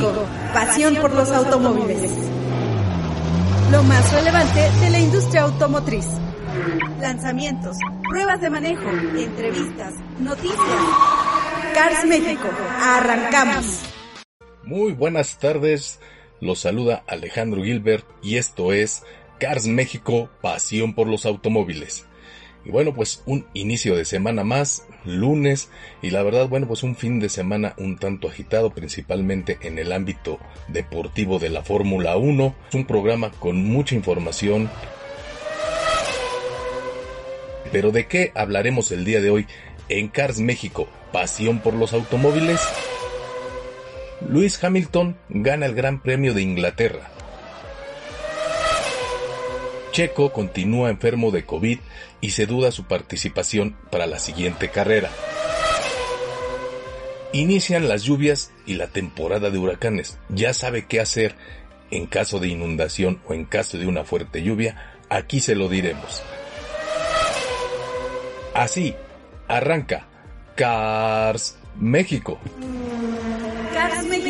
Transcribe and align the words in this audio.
México, 0.00 0.26
pasión 0.54 0.94
por 0.96 1.12
los 1.12 1.30
automóviles. 1.30 2.10
Lo 3.70 3.82
más 3.82 4.12
relevante 4.12 4.70
de 4.80 4.90
la 4.90 4.98
industria 4.98 5.42
automotriz. 5.42 6.06
Lanzamientos, 7.00 7.76
pruebas 8.08 8.40
de 8.40 8.50
manejo, 8.50 8.88
entrevistas, 8.88 9.94
noticias. 10.18 10.58
Cars 11.74 12.04
México, 12.06 12.48
arrancamos. 12.82 13.82
Muy 14.64 14.92
buenas 14.92 15.38
tardes, 15.38 16.00
los 16.40 16.60
saluda 16.60 17.04
Alejandro 17.06 17.62
Gilbert 17.62 18.06
y 18.22 18.36
esto 18.36 18.72
es 18.72 19.04
Cars 19.38 19.66
México, 19.66 20.30
pasión 20.40 20.94
por 20.94 21.06
los 21.06 21.26
automóviles. 21.26 22.06
Y 22.64 22.70
bueno, 22.70 22.94
pues 22.94 23.22
un 23.26 23.46
inicio 23.54 23.96
de 23.96 24.04
semana 24.04 24.44
más, 24.44 24.86
lunes, 25.04 25.70
y 26.02 26.10
la 26.10 26.22
verdad, 26.22 26.48
bueno, 26.48 26.66
pues 26.66 26.82
un 26.82 26.94
fin 26.94 27.18
de 27.20 27.28
semana 27.28 27.74
un 27.78 27.96
tanto 27.96 28.28
agitado, 28.28 28.70
principalmente 28.70 29.58
en 29.62 29.78
el 29.78 29.92
ámbito 29.92 30.38
deportivo 30.68 31.38
de 31.38 31.48
la 31.48 31.62
Fórmula 31.62 32.16
1. 32.16 32.54
Es 32.68 32.74
un 32.74 32.86
programa 32.86 33.30
con 33.30 33.64
mucha 33.64 33.94
información. 33.94 34.70
Pero 37.72 37.92
¿de 37.92 38.06
qué 38.06 38.32
hablaremos 38.34 38.90
el 38.92 39.04
día 39.04 39.20
de 39.20 39.30
hoy 39.30 39.46
en 39.88 40.08
Cars 40.08 40.40
México? 40.40 40.88
Pasión 41.12 41.60
por 41.60 41.74
los 41.74 41.92
automóviles. 41.92 42.60
Luis 44.28 44.62
Hamilton 44.62 45.16
gana 45.28 45.66
el 45.66 45.74
Gran 45.74 46.02
Premio 46.02 46.34
de 46.34 46.42
Inglaterra. 46.42 47.10
Checo 49.92 50.32
continúa 50.32 50.90
enfermo 50.90 51.30
de 51.30 51.44
COVID 51.44 51.78
y 52.20 52.30
se 52.30 52.46
duda 52.46 52.70
su 52.70 52.84
participación 52.84 53.76
para 53.90 54.06
la 54.06 54.18
siguiente 54.18 54.68
carrera. 54.68 55.10
Inician 57.32 57.88
las 57.88 58.02
lluvias 58.02 58.52
y 58.66 58.74
la 58.74 58.88
temporada 58.88 59.50
de 59.50 59.58
huracanes. 59.58 60.18
Ya 60.28 60.52
sabe 60.52 60.86
qué 60.86 61.00
hacer 61.00 61.36
en 61.90 62.06
caso 62.06 62.38
de 62.38 62.48
inundación 62.48 63.20
o 63.26 63.34
en 63.34 63.44
caso 63.44 63.78
de 63.78 63.86
una 63.86 64.04
fuerte 64.04 64.42
lluvia. 64.42 64.96
Aquí 65.08 65.40
se 65.40 65.54
lo 65.54 65.68
diremos. 65.68 66.22
Así, 68.54 68.94
arranca 69.48 70.06
Cars 70.56 71.56
México. 71.78 72.38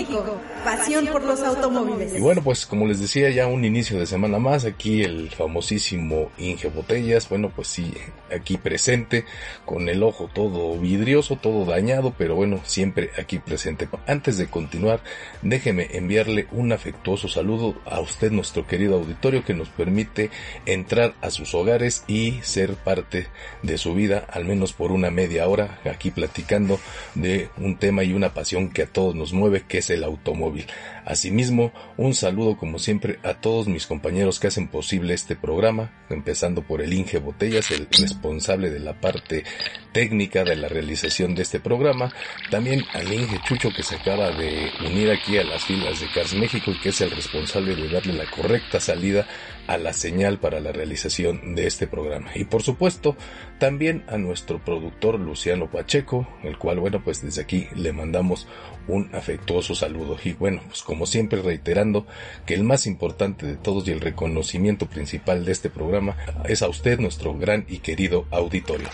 México, 0.00 0.40
pasión 0.64 1.06
por 1.06 1.22
los 1.22 1.40
automóviles. 1.40 2.14
Y 2.16 2.20
bueno, 2.20 2.42
pues 2.42 2.64
como 2.64 2.86
les 2.86 3.00
decía, 3.00 3.30
ya 3.30 3.46
un 3.46 3.64
inicio 3.64 3.98
de 3.98 4.06
semana 4.06 4.38
más, 4.38 4.64
aquí 4.64 5.02
el 5.02 5.30
famosísimo 5.30 6.30
Inge 6.38 6.68
Botellas, 6.68 7.28
bueno, 7.28 7.52
pues 7.54 7.68
sí, 7.68 7.92
aquí 8.34 8.56
presente, 8.56 9.24
con 9.64 9.88
el 9.88 10.02
ojo 10.02 10.30
todo 10.32 10.78
vidrioso, 10.78 11.36
todo 11.36 11.64
dañado, 11.64 12.14
pero 12.16 12.34
bueno, 12.34 12.60
siempre 12.64 13.10
aquí 13.18 13.38
presente. 13.38 13.88
Antes 14.06 14.38
de 14.38 14.46
continuar, 14.46 15.02
déjeme 15.42 15.88
enviarle 15.92 16.46
un 16.52 16.72
afectuoso 16.72 17.28
saludo 17.28 17.76
a 17.84 18.00
usted, 18.00 18.30
nuestro 18.30 18.66
querido 18.66 18.96
auditorio, 18.96 19.44
que 19.44 19.54
nos 19.54 19.68
permite 19.68 20.30
entrar 20.64 21.14
a 21.20 21.30
sus 21.30 21.54
hogares 21.54 22.04
y 22.06 22.40
ser 22.42 22.74
parte 22.74 23.26
de 23.62 23.76
su 23.76 23.94
vida, 23.94 24.24
al 24.30 24.44
menos 24.46 24.72
por 24.72 24.92
una 24.92 25.10
media 25.10 25.46
hora, 25.46 25.80
aquí 25.84 26.10
platicando 26.10 26.80
de 27.14 27.50
un 27.58 27.76
tema 27.76 28.02
y 28.02 28.14
una 28.14 28.32
pasión 28.32 28.70
que 28.70 28.82
a 28.82 28.86
todos 28.86 29.14
nos 29.14 29.32
mueve, 29.32 29.64
que 29.68 29.78
es 29.78 29.89
el 29.94 30.04
automóvil. 30.04 30.66
Asimismo, 31.04 31.72
un 31.96 32.14
saludo 32.14 32.56
como 32.56 32.78
siempre 32.78 33.18
a 33.22 33.34
todos 33.34 33.68
mis 33.68 33.86
compañeros 33.86 34.38
que 34.38 34.48
hacen 34.48 34.68
posible 34.68 35.14
este 35.14 35.36
programa, 35.36 35.92
empezando 36.10 36.62
por 36.62 36.82
el 36.82 36.92
Inge 36.92 37.18
Botellas, 37.18 37.70
el 37.70 37.88
responsable 37.90 38.70
de 38.70 38.80
la 38.80 39.00
parte 39.00 39.44
técnica 39.92 40.44
de 40.44 40.56
la 40.56 40.68
realización 40.68 41.34
de 41.34 41.42
este 41.42 41.60
programa, 41.60 42.12
también 42.50 42.84
al 42.92 43.12
Inge 43.12 43.40
Chucho 43.44 43.70
que 43.74 43.82
se 43.82 43.96
acaba 43.96 44.30
de 44.30 44.70
unir 44.86 45.10
aquí 45.10 45.38
a 45.38 45.44
las 45.44 45.64
filas 45.64 46.00
de 46.00 46.06
Cars 46.14 46.34
México 46.34 46.70
y 46.70 46.78
que 46.78 46.90
es 46.90 47.00
el 47.00 47.10
responsable 47.10 47.74
de 47.74 47.88
darle 47.88 48.12
la 48.12 48.30
correcta 48.30 48.80
salida 48.80 49.26
a 49.70 49.78
la 49.78 49.92
señal 49.92 50.40
para 50.40 50.58
la 50.58 50.72
realización 50.72 51.54
de 51.54 51.68
este 51.68 51.86
programa. 51.86 52.32
Y 52.34 52.42
por 52.42 52.60
supuesto, 52.60 53.16
también 53.60 54.02
a 54.08 54.18
nuestro 54.18 54.58
productor 54.58 55.20
Luciano 55.20 55.70
Pacheco, 55.70 56.26
el 56.42 56.58
cual, 56.58 56.80
bueno, 56.80 57.04
pues 57.04 57.22
desde 57.22 57.42
aquí 57.42 57.68
le 57.76 57.92
mandamos 57.92 58.48
un 58.88 59.14
afectuoso 59.14 59.76
saludo. 59.76 60.16
Y 60.24 60.32
bueno, 60.32 60.60
pues 60.66 60.82
como 60.82 61.06
siempre 61.06 61.40
reiterando 61.40 62.04
que 62.46 62.54
el 62.54 62.64
más 62.64 62.88
importante 62.88 63.46
de 63.46 63.54
todos 63.54 63.86
y 63.86 63.92
el 63.92 64.00
reconocimiento 64.00 64.86
principal 64.88 65.44
de 65.44 65.52
este 65.52 65.70
programa 65.70 66.16
es 66.48 66.62
a 66.62 66.68
usted, 66.68 66.98
nuestro 66.98 67.38
gran 67.38 67.64
y 67.68 67.78
querido 67.78 68.26
auditorio. 68.32 68.88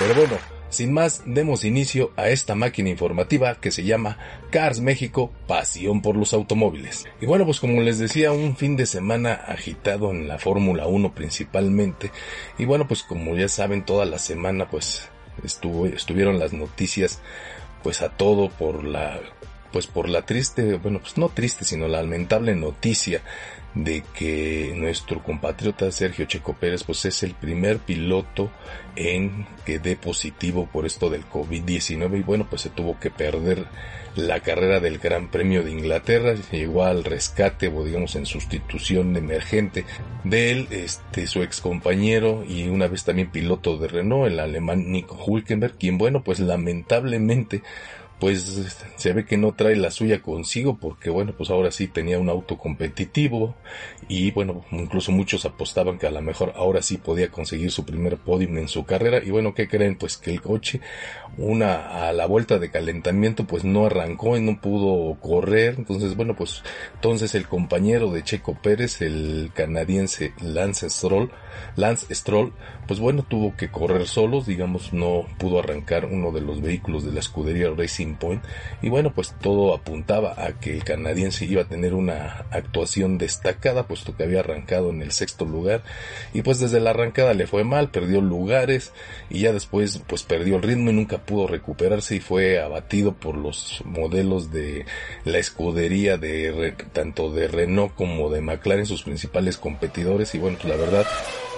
Pero 0.00 0.14
bueno, 0.14 0.36
sin 0.80 0.94
más, 0.94 1.24
demos 1.26 1.66
inicio 1.66 2.10
a 2.16 2.30
esta 2.30 2.54
máquina 2.54 2.88
informativa 2.88 3.54
que 3.60 3.70
se 3.70 3.84
llama 3.84 4.16
Cars 4.48 4.80
México, 4.80 5.30
pasión 5.46 6.00
por 6.00 6.16
los 6.16 6.32
automóviles. 6.32 7.04
Y 7.20 7.26
bueno, 7.26 7.44
pues 7.44 7.60
como 7.60 7.82
les 7.82 7.98
decía, 7.98 8.32
un 8.32 8.56
fin 8.56 8.76
de 8.76 8.86
semana 8.86 9.34
agitado 9.34 10.10
en 10.10 10.26
la 10.26 10.38
Fórmula 10.38 10.86
1 10.86 11.14
principalmente. 11.14 12.10
Y 12.56 12.64
bueno, 12.64 12.88
pues 12.88 13.02
como 13.02 13.36
ya 13.36 13.50
saben, 13.50 13.84
toda 13.84 14.06
la 14.06 14.18
semana 14.18 14.70
pues 14.70 15.10
estuvo, 15.44 15.84
estuvieron 15.84 16.38
las 16.38 16.54
noticias 16.54 17.20
pues 17.82 18.00
a 18.00 18.08
todo 18.08 18.48
por 18.48 18.82
la 18.82 19.20
pues 19.72 19.86
por 19.86 20.08
la 20.08 20.22
triste, 20.22 20.78
bueno, 20.78 21.00
pues 21.00 21.18
no 21.18 21.28
triste, 21.28 21.66
sino 21.66 21.88
la 21.88 22.00
lamentable 22.00 22.54
noticia 22.54 23.20
de 23.74 24.02
que 24.14 24.72
nuestro 24.76 25.22
compatriota 25.22 25.90
Sergio 25.92 26.26
Checo 26.26 26.54
Pérez 26.54 26.82
pues 26.82 27.04
es 27.04 27.22
el 27.22 27.34
primer 27.34 27.78
piloto 27.78 28.50
en 28.96 29.46
que 29.64 29.78
dé 29.78 29.96
positivo 29.96 30.68
por 30.70 30.86
esto 30.86 31.08
del 31.08 31.24
COVID-19 31.28 32.18
y 32.18 32.22
bueno 32.22 32.46
pues 32.48 32.62
se 32.62 32.70
tuvo 32.70 32.98
que 32.98 33.10
perder 33.10 33.66
la 34.16 34.40
carrera 34.40 34.80
del 34.80 34.98
Gran 34.98 35.30
Premio 35.30 35.62
de 35.62 35.70
Inglaterra, 35.70 36.34
llegó 36.50 36.84
al 36.84 37.04
rescate 37.04 37.68
o 37.68 37.84
digamos 37.84 38.16
en 38.16 38.26
sustitución 38.26 39.16
emergente 39.16 39.84
de 40.24 40.50
él, 40.50 40.68
este, 40.70 41.26
su 41.26 41.42
ex 41.42 41.60
compañero 41.60 42.44
y 42.46 42.68
una 42.68 42.88
vez 42.88 43.04
también 43.04 43.30
piloto 43.30 43.76
de 43.76 43.88
Renault, 43.88 44.32
el 44.32 44.40
alemán 44.40 44.90
Nico 44.90 45.16
Hulkenberg, 45.24 45.74
quien 45.78 45.96
bueno 45.96 46.24
pues 46.24 46.40
lamentablemente 46.40 47.62
pues 48.20 48.76
se 48.96 49.12
ve 49.12 49.24
que 49.24 49.38
no 49.38 49.52
trae 49.52 49.74
la 49.76 49.90
suya 49.90 50.20
consigo 50.20 50.76
porque 50.76 51.10
bueno 51.10 51.32
pues 51.36 51.50
ahora 51.50 51.70
sí 51.70 51.88
tenía 51.88 52.18
un 52.18 52.28
auto 52.28 52.58
competitivo 52.58 53.56
y 54.10 54.32
bueno 54.32 54.64
incluso 54.72 55.12
muchos 55.12 55.44
apostaban 55.44 55.96
que 55.96 56.08
a 56.08 56.10
lo 56.10 56.20
mejor 56.20 56.52
ahora 56.56 56.82
sí 56.82 56.96
podía 56.96 57.30
conseguir 57.30 57.70
su 57.70 57.86
primer 57.86 58.16
podium 58.16 58.58
en 58.58 58.66
su 58.66 58.84
carrera. 58.84 59.22
Y 59.24 59.30
bueno 59.30 59.54
qué 59.54 59.68
creen 59.68 59.96
pues 59.96 60.16
que 60.16 60.32
el 60.32 60.42
coche 60.42 60.80
una 61.38 62.08
a 62.08 62.12
la 62.12 62.26
vuelta 62.26 62.58
de 62.58 62.72
calentamiento 62.72 63.44
pues 63.44 63.62
no 63.62 63.86
arrancó 63.86 64.36
y 64.36 64.40
no 64.40 64.60
pudo 64.60 65.18
correr. 65.20 65.76
Entonces 65.78 66.16
bueno 66.16 66.34
pues 66.34 66.64
entonces 66.94 67.36
el 67.36 67.46
compañero 67.46 68.10
de 68.10 68.24
Checo 68.24 68.58
Pérez 68.60 69.00
el 69.00 69.52
canadiense 69.54 70.32
Lance 70.40 70.90
Stroll 70.90 71.30
Lance 71.76 72.12
Stroll 72.12 72.52
pues 72.88 72.98
bueno 72.98 73.22
tuvo 73.22 73.56
que 73.56 73.70
correr 73.70 74.08
solos 74.08 74.46
digamos 74.46 74.92
no 74.92 75.26
pudo 75.38 75.60
arrancar 75.60 76.06
uno 76.06 76.32
de 76.32 76.40
los 76.40 76.60
vehículos 76.60 77.04
de 77.04 77.12
la 77.12 77.20
escudería 77.20 77.70
Racing 77.76 78.14
Point. 78.16 78.42
Y 78.82 78.88
bueno, 78.88 79.12
pues 79.14 79.34
todo 79.40 79.74
apuntaba 79.74 80.34
a 80.36 80.58
que 80.58 80.72
el 80.72 80.84
canadiense 80.84 81.44
iba 81.44 81.62
a 81.62 81.68
tener 81.68 81.94
una 81.94 82.46
actuación 82.50 83.18
destacada, 83.18 83.86
que 84.04 84.24
había 84.24 84.40
arrancado 84.40 84.90
en 84.90 85.02
el 85.02 85.12
sexto 85.12 85.44
lugar. 85.44 85.82
Y 86.32 86.42
pues 86.42 86.58
desde 86.58 86.80
la 86.80 86.90
arrancada 86.90 87.34
le 87.34 87.46
fue 87.46 87.64
mal, 87.64 87.90
perdió 87.90 88.20
lugares 88.20 88.92
y 89.28 89.40
ya 89.40 89.52
después 89.52 90.00
pues 90.06 90.22
perdió 90.22 90.56
el 90.56 90.62
ritmo 90.62 90.90
y 90.90 90.94
nunca 90.94 91.18
pudo 91.18 91.46
recuperarse 91.46 92.16
y 92.16 92.20
fue 92.20 92.60
abatido 92.60 93.12
por 93.14 93.36
los 93.36 93.82
modelos 93.84 94.50
de 94.52 94.86
la 95.24 95.38
escudería 95.38 96.16
de 96.16 96.74
tanto 96.92 97.30
de 97.30 97.48
Renault 97.48 97.94
como 97.94 98.30
de 98.30 98.40
McLaren, 98.40 98.86
sus 98.86 99.02
principales 99.02 99.56
competidores. 99.56 100.34
Y 100.34 100.38
bueno, 100.38 100.58
pues 100.60 100.68
la 100.68 100.80
verdad, 100.80 101.06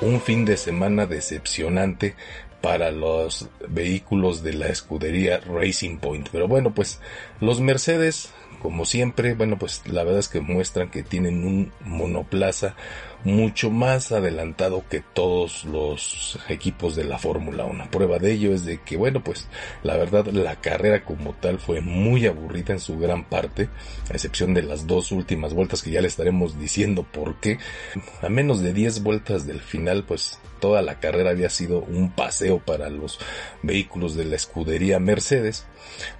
un 0.00 0.20
fin 0.20 0.44
de 0.44 0.56
semana 0.56 1.06
decepcionante 1.06 2.14
para 2.62 2.92
los 2.92 3.48
vehículos 3.68 4.42
de 4.42 4.54
la 4.54 4.68
escudería 4.68 5.40
Racing 5.40 5.98
Point. 5.98 6.28
Pero 6.32 6.48
bueno, 6.48 6.72
pues 6.72 7.00
los 7.40 7.60
Mercedes, 7.60 8.30
como 8.62 8.84
siempre, 8.84 9.34
bueno, 9.34 9.58
pues 9.58 9.82
la 9.86 10.04
verdad 10.04 10.20
es 10.20 10.28
que 10.28 10.40
muestran 10.40 10.88
que 10.88 11.02
tienen 11.02 11.44
un 11.44 11.72
monoplaza 11.84 12.76
mucho 13.24 13.70
más 13.70 14.12
adelantado 14.12 14.84
que 14.88 15.00
todos 15.00 15.64
los 15.64 16.38
equipos 16.48 16.96
de 16.96 17.04
la 17.04 17.18
Fórmula 17.18 17.64
1. 17.64 17.90
Prueba 17.90 18.18
de 18.18 18.32
ello 18.32 18.52
es 18.52 18.64
de 18.64 18.80
que, 18.80 18.96
bueno, 18.96 19.22
pues 19.22 19.48
la 19.82 19.96
verdad 19.96 20.26
la 20.26 20.56
carrera 20.56 21.04
como 21.04 21.32
tal 21.34 21.58
fue 21.58 21.80
muy 21.80 22.26
aburrida 22.26 22.72
en 22.72 22.80
su 22.80 22.98
gran 22.98 23.24
parte, 23.24 23.68
a 24.10 24.14
excepción 24.14 24.54
de 24.54 24.62
las 24.62 24.86
dos 24.86 25.12
últimas 25.12 25.54
vueltas 25.54 25.82
que 25.82 25.90
ya 25.90 26.00
le 26.00 26.08
estaremos 26.08 26.58
diciendo 26.58 27.04
por 27.04 27.36
qué. 27.36 27.58
A 28.22 28.28
menos 28.28 28.60
de 28.60 28.72
10 28.72 29.02
vueltas 29.02 29.46
del 29.46 29.60
final, 29.60 30.04
pues 30.04 30.38
toda 30.62 30.80
la 30.80 31.00
carrera 31.00 31.30
había 31.30 31.50
sido 31.50 31.80
un 31.80 32.12
paseo 32.12 32.60
para 32.60 32.88
los 32.88 33.18
vehículos 33.62 34.14
de 34.14 34.24
la 34.24 34.36
escudería 34.36 35.00
Mercedes, 35.00 35.66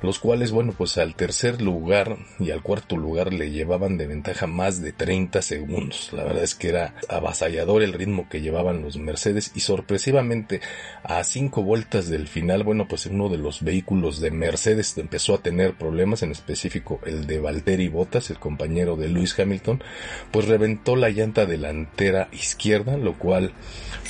los 0.03 0.19
cuales, 0.19 0.51
bueno, 0.51 0.75
pues 0.77 0.99
al 0.99 1.15
tercer 1.15 1.63
lugar 1.63 2.17
y 2.41 2.51
al 2.51 2.61
cuarto 2.61 2.97
lugar 2.97 3.33
le 3.33 3.53
llevaban 3.53 3.97
de 3.99 4.09
ventaja 4.09 4.49
más 4.49 4.83
de 4.83 4.93
30 4.93 5.43
segundos. 5.43 6.13
La 6.13 6.25
verdad 6.25 6.43
es 6.43 6.57
que 6.57 6.71
era 6.71 6.92
avasallador 7.09 7.83
el 7.83 7.93
ritmo 7.93 8.29
que 8.29 8.41
llevaban 8.41 8.83
los 8.83 8.97
Mercedes 8.97 9.53
y 9.55 9.61
sorpresivamente 9.61 10.61
a 11.03 11.23
cinco 11.25 11.63
vueltas 11.63 12.09
del 12.09 12.29
final, 12.29 12.65
bueno, 12.65 12.87
pues 12.89 13.07
uno 13.07 13.29
de 13.29 13.39
los 13.39 13.63
vehículos 13.63 14.21
de 14.21 14.31
Mercedes 14.31 14.97
empezó 14.99 15.35
a 15.35 15.43
tener 15.43 15.75
problemas, 15.75 16.23
en 16.23 16.31
específico 16.33 17.01
el 17.05 17.27
de 17.27 17.41
Valtteri 17.41 17.89
Bottas, 17.89 18.31
el 18.31 18.39
compañero 18.39 18.97
de 18.97 19.09
Lewis 19.09 19.39
Hamilton, 19.39 19.83
pues 20.31 20.47
reventó 20.47 20.97
la 20.97 21.11
llanta 21.11 21.47
delantera 21.47 22.29
izquierda, 22.33 22.97
lo 22.97 23.15
cual 23.19 23.53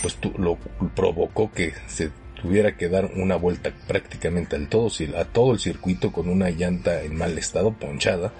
pues 0.02 0.19
lo 0.37 0.58
provocó 0.94 1.50
que 1.52 1.73
se 1.87 2.11
tuviera 2.43 2.76
que 2.76 2.88
dar 2.88 3.11
una 3.14 3.37
vuelta 3.37 3.73
prácticamente 3.87 4.56
al 4.56 4.69
todo, 4.69 4.88
a 5.17 5.25
todo 5.25 5.52
el 5.52 5.61
circuito 5.61 6.11
con 6.12 6.28
una 6.28 6.50
llanta 6.50 7.02
en 7.02 7.17
mal 7.17 7.38
estado, 7.38 7.73
ponchada. 7.73 8.32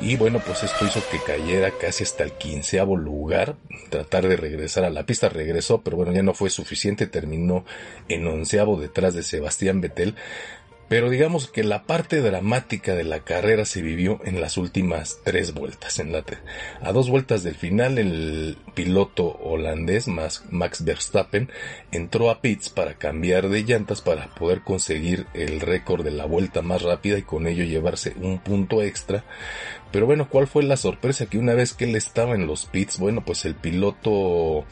Y 0.00 0.16
bueno, 0.16 0.40
pues 0.44 0.62
esto 0.62 0.86
hizo 0.86 1.02
que 1.10 1.18
cayera 1.20 1.72
casi 1.72 2.04
hasta 2.04 2.22
el 2.22 2.32
quinceavo 2.32 2.96
lugar. 2.96 3.56
Tratar 3.90 4.28
de 4.28 4.36
regresar 4.36 4.84
a 4.84 4.90
la 4.90 5.04
pista 5.04 5.28
regresó, 5.28 5.82
pero 5.82 5.96
bueno, 5.96 6.12
ya 6.12 6.22
no 6.22 6.34
fue 6.34 6.50
suficiente. 6.50 7.06
Terminó 7.06 7.64
en 8.08 8.26
onceavo 8.26 8.80
detrás 8.80 9.14
de 9.14 9.24
Sebastián 9.24 9.80
Vettel. 9.80 10.14
Pero 10.88 11.10
digamos 11.10 11.48
que 11.48 11.64
la 11.64 11.82
parte 11.82 12.22
dramática 12.22 12.94
de 12.94 13.04
la 13.04 13.20
carrera 13.20 13.66
se 13.66 13.82
vivió 13.82 14.20
en 14.24 14.40
las 14.40 14.56
últimas 14.56 15.18
tres 15.22 15.52
vueltas. 15.52 15.98
En 15.98 16.12
la 16.12 16.24
a 16.80 16.92
dos 16.92 17.10
vueltas 17.10 17.42
del 17.42 17.54
final, 17.56 17.98
el 17.98 18.56
piloto 18.74 19.38
holandés 19.42 20.08
Max 20.08 20.84
Verstappen 20.84 21.50
entró 21.92 22.30
a 22.30 22.40
pits 22.40 22.70
para 22.70 22.94
cambiar 22.94 23.50
de 23.50 23.64
llantas 23.64 24.00
para 24.00 24.34
poder 24.34 24.62
conseguir 24.62 25.26
el 25.34 25.60
récord 25.60 26.04
de 26.04 26.10
la 26.10 26.24
vuelta 26.24 26.62
más 26.62 26.80
rápida 26.80 27.18
y 27.18 27.22
con 27.22 27.46
ello 27.46 27.64
llevarse 27.64 28.14
un 28.22 28.38
punto 28.38 28.82
extra 28.82 29.24
pero 29.90 30.06
bueno, 30.06 30.28
¿cuál 30.28 30.46
fue 30.46 30.62
la 30.62 30.76
sorpresa? 30.76 31.26
Que 31.26 31.38
una 31.38 31.54
vez 31.54 31.72
que 31.72 31.84
él 31.84 31.96
estaba 31.96 32.34
en 32.34 32.46
los 32.46 32.66
pits, 32.66 32.98
bueno, 32.98 33.24
pues 33.24 33.44
el 33.44 33.54
piloto 33.54 34.64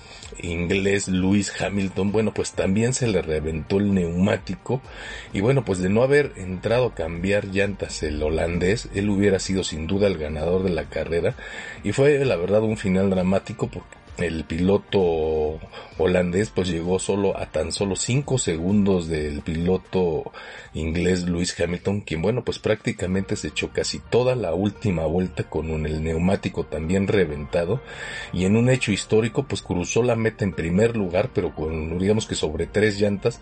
inglés 0.43 1.09
Lewis 1.09 1.53
Hamilton, 1.61 2.13
bueno, 2.13 2.35
pues 2.35 2.53
también 2.53 2.93
se 2.93 3.07
le 3.07 3.23
reventó 3.23 3.79
el 3.79 3.95
neumático. 3.95 4.83
Y 5.33 5.41
bueno, 5.41 5.65
pues 5.65 5.79
de 5.79 5.89
no 5.89 6.03
haber 6.03 6.33
entrado 6.37 6.87
a 6.87 6.95
cambiar 6.95 7.47
llantas 7.47 8.03
el 8.03 8.23
holandés, 8.23 8.89
él 8.95 9.09
hubiera 9.09 9.39
sido 9.39 9.65
sin 9.65 9.87
duda 9.87 10.07
el 10.07 10.19
ganador 10.19 10.63
de 10.63 10.71
la 10.71 10.85
carrera. 10.85 11.35
Y 11.83 11.93
fue 11.93 12.23
la 12.25 12.37
verdad 12.37 12.63
un 12.63 12.77
final 12.77 13.09
dramático 13.09 13.69
porque 13.69 13.97
el 14.19 14.45
piloto 14.45 15.59
holandés 15.99 16.51
pues 16.51 16.69
llegó 16.69 16.99
solo 16.99 17.37
a 17.37 17.47
tan 17.47 17.73
solo 17.73 17.97
5 17.97 18.39
segundos 18.39 19.09
del 19.09 19.43
piloto 19.43 20.33
inglés 20.75 21.25
Lewis 21.25 21.59
Hamilton, 21.59 22.01
quien 22.01 22.23
bueno 22.23 22.45
pues 22.45 22.59
prácticamente 22.59 23.37
se 23.37 23.49
echó 23.49 23.71
casi 23.73 23.99
toda 23.99 24.35
la 24.35 24.55
última 24.55 25.07
vuelta 25.07 25.45
con 25.45 25.71
un, 25.71 25.87
el 25.87 26.03
neumático 26.03 26.65
también 26.65 27.09
reventado. 27.09 27.81
Y 28.33 28.45
en 28.45 28.57
un 28.57 28.71
hecho 28.71 28.93
histórico 28.93 29.45
pues 29.45 29.63
cruzó 29.63 30.03
la 30.03 30.17
meta 30.17 30.45
en 30.45 30.53
primer 30.53 30.97
lugar 30.97 31.31
pero 31.35 31.55
con 31.55 31.99
digamos 31.99 32.27
que 32.27 32.35
sobre 32.35 32.67
tres 32.67 33.01
llantas, 33.01 33.41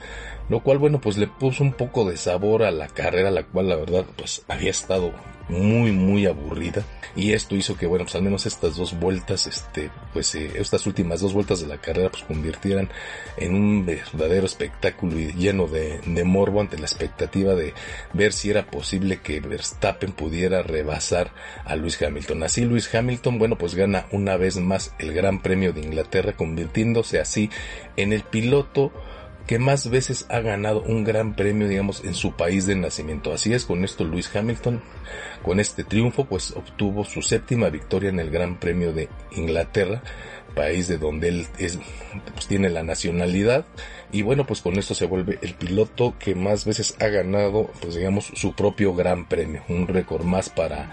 lo 0.49 0.61
cual 0.63 0.79
bueno 0.79 1.01
pues 1.01 1.17
le 1.19 1.27
puso 1.27 1.63
un 1.63 1.73
poco 1.73 2.09
de 2.09 2.17
sabor 2.17 2.63
a 2.63 2.71
la 2.71 2.89
carrera 2.89 3.31
la 3.31 3.45
cual 3.45 3.69
la 3.69 3.77
verdad 3.77 4.05
pues 4.17 4.45
había 4.49 4.71
estado 4.71 5.13
muy 5.49 5.93
muy 5.93 6.27
aburrida. 6.27 6.85
Y 7.17 7.33
esto 7.33 7.55
hizo 7.55 7.77
que 7.77 7.87
bueno 7.87 8.05
pues 8.05 8.17
al 8.17 8.23
menos 8.23 8.47
estas 8.47 8.77
dos 8.77 8.99
vueltas 8.99 9.47
este 9.47 9.91
pues 10.13 10.35
eh, 10.35 10.51
estas 10.57 10.87
últimas 10.87 11.21
dos 11.21 11.33
vueltas 11.33 11.61
de 11.61 11.67
la 11.67 11.79
carrera 11.79 12.11
pues 12.11 12.25
convirtieran 12.25 12.89
en 13.37 13.55
un 13.55 13.87
verdadero 13.87 14.47
espectáculo 14.47 15.19
y 15.19 15.33
lleno 15.33 15.67
de, 15.67 16.01
de 16.05 16.25
morbo 16.25 16.61
ante 16.61 16.79
la 16.79 16.87
expectativa 16.87 17.55
de 17.55 17.75
ver 18.13 18.33
si 18.33 18.51
era 18.51 18.67
posible 18.67 19.21
que 19.21 19.41
Verstappen 19.41 20.13
pudiera 20.13 20.63
rebasar 20.63 21.33
a 21.65 21.77
Luis 21.77 22.01
Hamilton. 22.01 22.43
Así 22.43 22.65
Luis 22.65 22.93
Hamilton 22.95 23.39
bueno 23.39 23.57
pues 23.57 23.75
gana 23.75 24.07
una 24.11 24.37
vez 24.37 24.57
más 24.57 24.95
el 24.99 25.13
Gran 25.13 25.43
Premio 25.43 25.73
de 25.73 25.83
Inglaterra 25.83 26.33
convirtiéndose 26.33 27.21
así 27.21 27.51
en 27.97 28.13
el 28.13 28.23
piloto 28.23 28.93
que 29.47 29.59
más 29.59 29.91
veces 29.91 30.27
ha 30.31 30.41
ganado 30.41 30.83
un 30.83 31.05
gran 31.05 31.35
premio, 31.37 31.69
digamos, 31.69 32.03
en 32.05 32.15
su 32.15 32.33
país 32.33 32.67
de 32.67 32.77
nacimiento. 32.77 33.33
Así 33.33 33.53
es, 33.53 33.65
con 33.65 33.85
esto 33.85 34.05
Luis 34.05 34.35
Hamilton, 34.35 34.83
con 35.43 35.61
este 35.61 35.85
triunfo, 35.85 36.25
pues 36.25 36.53
obtuvo 36.53 37.05
su 37.05 37.21
séptima 37.21 37.69
victoria 37.69 38.09
en 38.09 38.21
el 38.21 38.31
Gran 38.31 38.59
Premio 38.59 38.93
de 38.93 39.09
Inglaterra, 39.33 40.03
país 40.55 40.89
de 40.89 40.99
donde 40.99 41.29
él 41.29 41.47
es, 41.59 41.79
pues, 42.33 42.47
tiene 42.47 42.71
la 42.71 42.83
nacionalidad. 42.83 43.67
Y 44.15 44.23
bueno, 44.23 44.47
pues 44.47 44.61
con 44.61 44.79
esto 44.79 44.95
se 44.95 45.07
vuelve 45.07 45.41
el 45.43 45.55
piloto 45.55 46.15
que 46.21 46.37
más 46.37 46.65
veces 46.65 46.95
ha 47.01 47.09
ganado, 47.09 47.69
pues 47.81 47.97
digamos, 47.97 48.27
su 48.27 48.55
propio 48.55 48.95
gran 48.95 49.27
premio. 49.27 49.65
Un 49.69 49.89
récord 49.89 50.23
más 50.23 50.51
para 50.51 50.93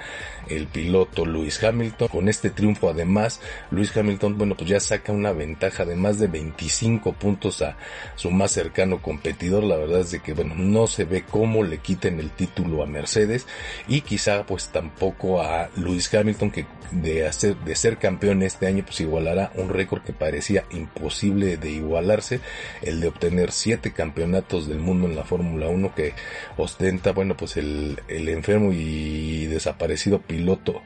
el 0.50 0.66
piloto 0.66 1.24
Lewis 1.24 1.64
Hamilton. 1.64 2.08
Con 2.08 2.30
este 2.30 2.50
triunfo 2.50 2.90
además, 2.90 3.40
Lewis 3.70 3.96
Hamilton, 3.96 4.40
bueno, 4.40 4.58
pues 4.58 4.72
ya 4.72 4.80
saca 4.80 5.12
una 5.12 5.34
ventaja 5.34 5.86
de 5.86 5.96
más 5.96 6.18
de 6.18 6.30
25 6.30 7.14
puntos 7.14 7.62
a 7.62 7.78
su 8.16 8.32
más 8.32 8.54
cercano 8.54 9.04
competidor. 9.04 9.66
La 9.66 9.78
verdad 9.78 10.00
es 10.00 10.10
de 10.10 10.22
que, 10.22 10.34
bueno, 10.34 10.56
no 10.56 10.88
se 10.88 11.06
ve 11.06 11.24
cómo 11.30 11.64
le 11.64 11.78
quiten 11.78 12.20
el 12.20 12.32
título 12.32 12.82
a 12.82 12.88
Mercedes 12.88 13.46
y 13.88 14.02
quizá 14.02 14.48
pues 14.48 14.70
tampoco 14.70 15.44
a 15.44 15.70
Lewis 15.76 16.12
Hamilton 16.12 16.50
que 16.50 16.66
de 16.92 17.26
hacer, 17.26 17.56
de 17.58 17.76
ser 17.76 17.98
campeón 17.98 18.44
este 18.44 18.68
año 18.68 18.84
pues 18.84 19.00
igualará 19.00 19.52
un 19.56 19.70
récord 19.70 20.04
que 20.04 20.12
parecía 20.12 20.66
imposible 20.72 21.58
de 21.58 21.70
igualarse, 21.70 22.42
el 22.82 23.00
de 23.00 23.11
obtener 23.12 23.52
siete 23.52 23.92
campeonatos 23.92 24.68
del 24.68 24.80
mundo 24.80 25.08
en 25.08 25.16
la 25.16 25.24
Fórmula 25.24 25.68
1 25.68 25.96
que 25.96 26.14
ostenta, 26.58 27.12
bueno, 27.12 27.38
pues 27.38 27.58
el, 27.58 28.00
el 28.08 28.28
enfermo 28.30 28.74
y 28.74 29.46
desaparecido 29.46 30.20
piloto 30.22 30.82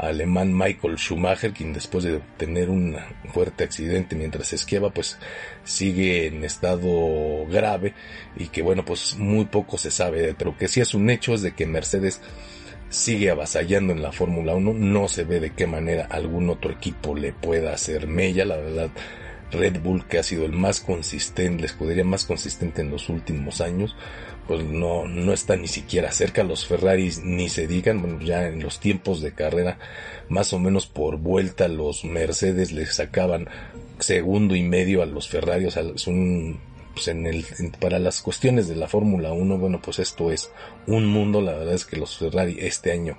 alemán 0.00 0.56
Michael 0.56 0.96
Schumacher, 0.96 1.52
quien 1.52 1.72
después 1.72 2.04
de 2.04 2.20
tener 2.36 2.70
un 2.70 2.96
fuerte 3.32 3.64
accidente 3.64 4.16
mientras 4.16 4.52
esquiaba, 4.52 4.90
pues 4.90 5.18
sigue 5.64 6.26
en 6.26 6.44
estado 6.44 7.46
grave 7.46 7.94
y 8.36 8.48
que 8.48 8.62
bueno, 8.62 8.84
pues 8.84 9.16
muy 9.18 9.44
poco 9.44 9.76
se 9.76 9.90
sabe, 9.90 10.34
pero 10.36 10.56
que 10.56 10.68
sí 10.68 10.80
es 10.80 10.94
un 10.94 11.10
hecho 11.10 11.34
es 11.34 11.42
de 11.42 11.52
que 11.52 11.66
Mercedes 11.66 12.20
sigue 12.88 13.30
avasallando 13.30 13.92
en 13.92 14.02
la 14.02 14.10
Fórmula 14.10 14.54
1, 14.54 14.72
no 14.74 15.08
se 15.08 15.24
ve 15.24 15.38
de 15.38 15.50
qué 15.50 15.66
manera 15.66 16.06
algún 16.10 16.50
otro 16.50 16.72
equipo 16.72 17.14
le 17.14 17.32
pueda 17.32 17.72
hacer 17.72 18.08
mella, 18.08 18.44
la 18.44 18.56
verdad 18.56 18.90
Red 19.50 19.80
Bull 19.80 20.06
que 20.06 20.18
ha 20.18 20.22
sido 20.22 20.44
el 20.44 20.52
más 20.52 20.80
consistente, 20.80 21.60
la 21.60 21.66
escudería 21.66 22.04
más 22.04 22.24
consistente 22.24 22.82
en 22.82 22.90
los 22.90 23.08
últimos 23.08 23.60
años, 23.60 23.96
pues 24.46 24.64
no, 24.64 25.06
no 25.06 25.32
está 25.32 25.56
ni 25.56 25.68
siquiera 25.68 26.10
cerca. 26.12 26.42
Los 26.42 26.66
Ferraris 26.66 27.22
ni 27.22 27.48
se 27.48 27.66
digan, 27.66 28.00
bueno, 28.00 28.20
ya 28.20 28.46
en 28.46 28.62
los 28.62 28.80
tiempos 28.80 29.20
de 29.20 29.32
carrera, 29.32 29.78
más 30.28 30.52
o 30.52 30.58
menos 30.58 30.86
por 30.86 31.18
vuelta 31.18 31.68
los 31.68 32.04
Mercedes 32.04 32.72
les 32.72 32.94
sacaban 32.94 33.48
segundo 33.98 34.56
y 34.56 34.62
medio 34.62 35.02
a 35.02 35.06
los 35.06 35.28
Ferraris, 35.28 35.76
es 35.76 36.06
un, 36.06 36.58
pues 36.94 37.08
en 37.08 37.26
el, 37.26 37.44
para 37.78 37.98
las 37.98 38.22
cuestiones 38.22 38.68
de 38.68 38.76
la 38.76 38.88
Fórmula 38.88 39.32
1, 39.32 39.58
bueno, 39.58 39.80
pues 39.82 39.98
esto 39.98 40.30
es 40.30 40.50
un 40.86 41.06
mundo, 41.06 41.40
la 41.40 41.52
verdad 41.52 41.74
es 41.74 41.84
que 41.84 41.96
los 41.96 42.16
Ferrari 42.16 42.56
este 42.60 42.92
año 42.92 43.18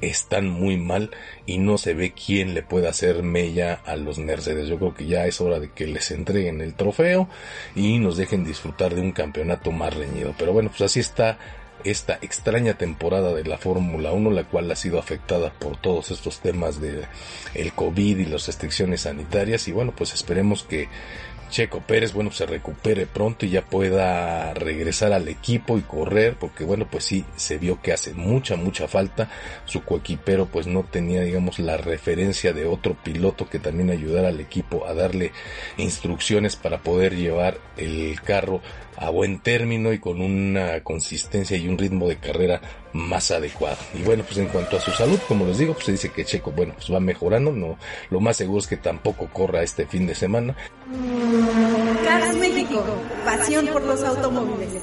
están 0.00 0.48
muy 0.48 0.76
mal 0.76 1.10
y 1.46 1.58
no 1.58 1.78
se 1.78 1.94
ve 1.94 2.12
quién 2.12 2.54
le 2.54 2.62
pueda 2.62 2.90
hacer 2.90 3.22
mella 3.22 3.80
a 3.84 3.96
los 3.96 4.18
Mercedes. 4.18 4.68
Yo 4.68 4.78
creo 4.78 4.94
que 4.94 5.06
ya 5.06 5.26
es 5.26 5.40
hora 5.40 5.58
de 5.58 5.70
que 5.70 5.86
les 5.86 6.10
entreguen 6.10 6.60
el 6.60 6.74
trofeo 6.74 7.28
y 7.74 7.98
nos 7.98 8.16
dejen 8.16 8.44
disfrutar 8.44 8.94
de 8.94 9.00
un 9.00 9.12
campeonato 9.12 9.72
más 9.72 9.94
reñido. 9.94 10.34
Pero 10.38 10.52
bueno, 10.52 10.70
pues 10.70 10.82
así 10.82 11.00
está 11.00 11.38
esta 11.84 12.18
extraña 12.20 12.74
temporada 12.74 13.32
de 13.32 13.44
la 13.44 13.58
Fórmula 13.58 14.12
1, 14.12 14.30
la 14.30 14.44
cual 14.44 14.70
ha 14.70 14.76
sido 14.76 14.98
afectada 14.98 15.52
por 15.52 15.76
todos 15.76 16.10
estos 16.10 16.40
temas 16.40 16.80
de 16.80 17.04
el 17.54 17.72
COVID 17.72 18.18
y 18.18 18.26
las 18.26 18.46
restricciones 18.46 19.02
sanitarias 19.02 19.68
y 19.68 19.72
bueno, 19.72 19.92
pues 19.94 20.12
esperemos 20.14 20.64
que 20.64 20.88
Checo 21.50 21.80
Pérez, 21.80 22.12
bueno, 22.12 22.32
se 22.32 22.46
recupere 22.46 23.06
pronto 23.06 23.46
y 23.46 23.50
ya 23.50 23.62
pueda 23.64 24.52
regresar 24.54 25.12
al 25.12 25.28
equipo 25.28 25.78
y 25.78 25.82
correr, 25.82 26.36
porque 26.38 26.64
bueno, 26.64 26.86
pues 26.90 27.04
sí, 27.04 27.24
se 27.36 27.58
vio 27.58 27.80
que 27.80 27.92
hace 27.92 28.12
mucha, 28.14 28.56
mucha 28.56 28.88
falta. 28.88 29.30
Su 29.64 29.82
coequipero 29.82 30.46
pues 30.46 30.66
no 30.66 30.84
tenía, 30.84 31.22
digamos, 31.22 31.58
la 31.58 31.76
referencia 31.76 32.52
de 32.52 32.66
otro 32.66 32.94
piloto 32.94 33.48
que 33.48 33.58
también 33.58 33.90
ayudara 33.90 34.28
al 34.28 34.40
equipo 34.40 34.86
a 34.86 34.94
darle 34.94 35.32
instrucciones 35.76 36.56
para 36.56 36.78
poder 36.82 37.16
llevar 37.16 37.58
el 37.76 38.20
carro 38.22 38.60
a 38.96 39.10
buen 39.10 39.40
término 39.40 39.92
y 39.92 39.98
con 39.98 40.20
una 40.20 40.82
consistencia 40.82 41.56
y 41.56 41.68
un 41.68 41.78
ritmo 41.78 42.08
de 42.08 42.16
carrera 42.16 42.60
más 42.96 43.30
adecuado. 43.30 43.76
Y 43.94 44.02
bueno, 44.02 44.24
pues 44.24 44.38
en 44.38 44.46
cuanto 44.46 44.76
a 44.76 44.80
su 44.80 44.90
salud, 44.90 45.18
como 45.28 45.46
les 45.46 45.58
digo, 45.58 45.74
pues 45.74 45.86
se 45.86 45.92
dice 45.92 46.10
que 46.10 46.24
Checo, 46.24 46.50
bueno, 46.50 46.74
pues 46.74 46.92
va 46.92 47.00
mejorando, 47.00 47.52
no, 47.52 47.78
lo 48.10 48.20
más 48.20 48.36
seguro 48.36 48.60
es 48.60 48.66
que 48.66 48.76
tampoco 48.76 49.28
corra 49.28 49.62
este 49.62 49.86
fin 49.86 50.06
de 50.06 50.14
semana. 50.14 50.56
Cars 52.04 52.36
México, 52.36 52.84
pasión 53.24 53.66
por 53.68 53.82
los 53.82 54.02
automóviles. 54.02 54.82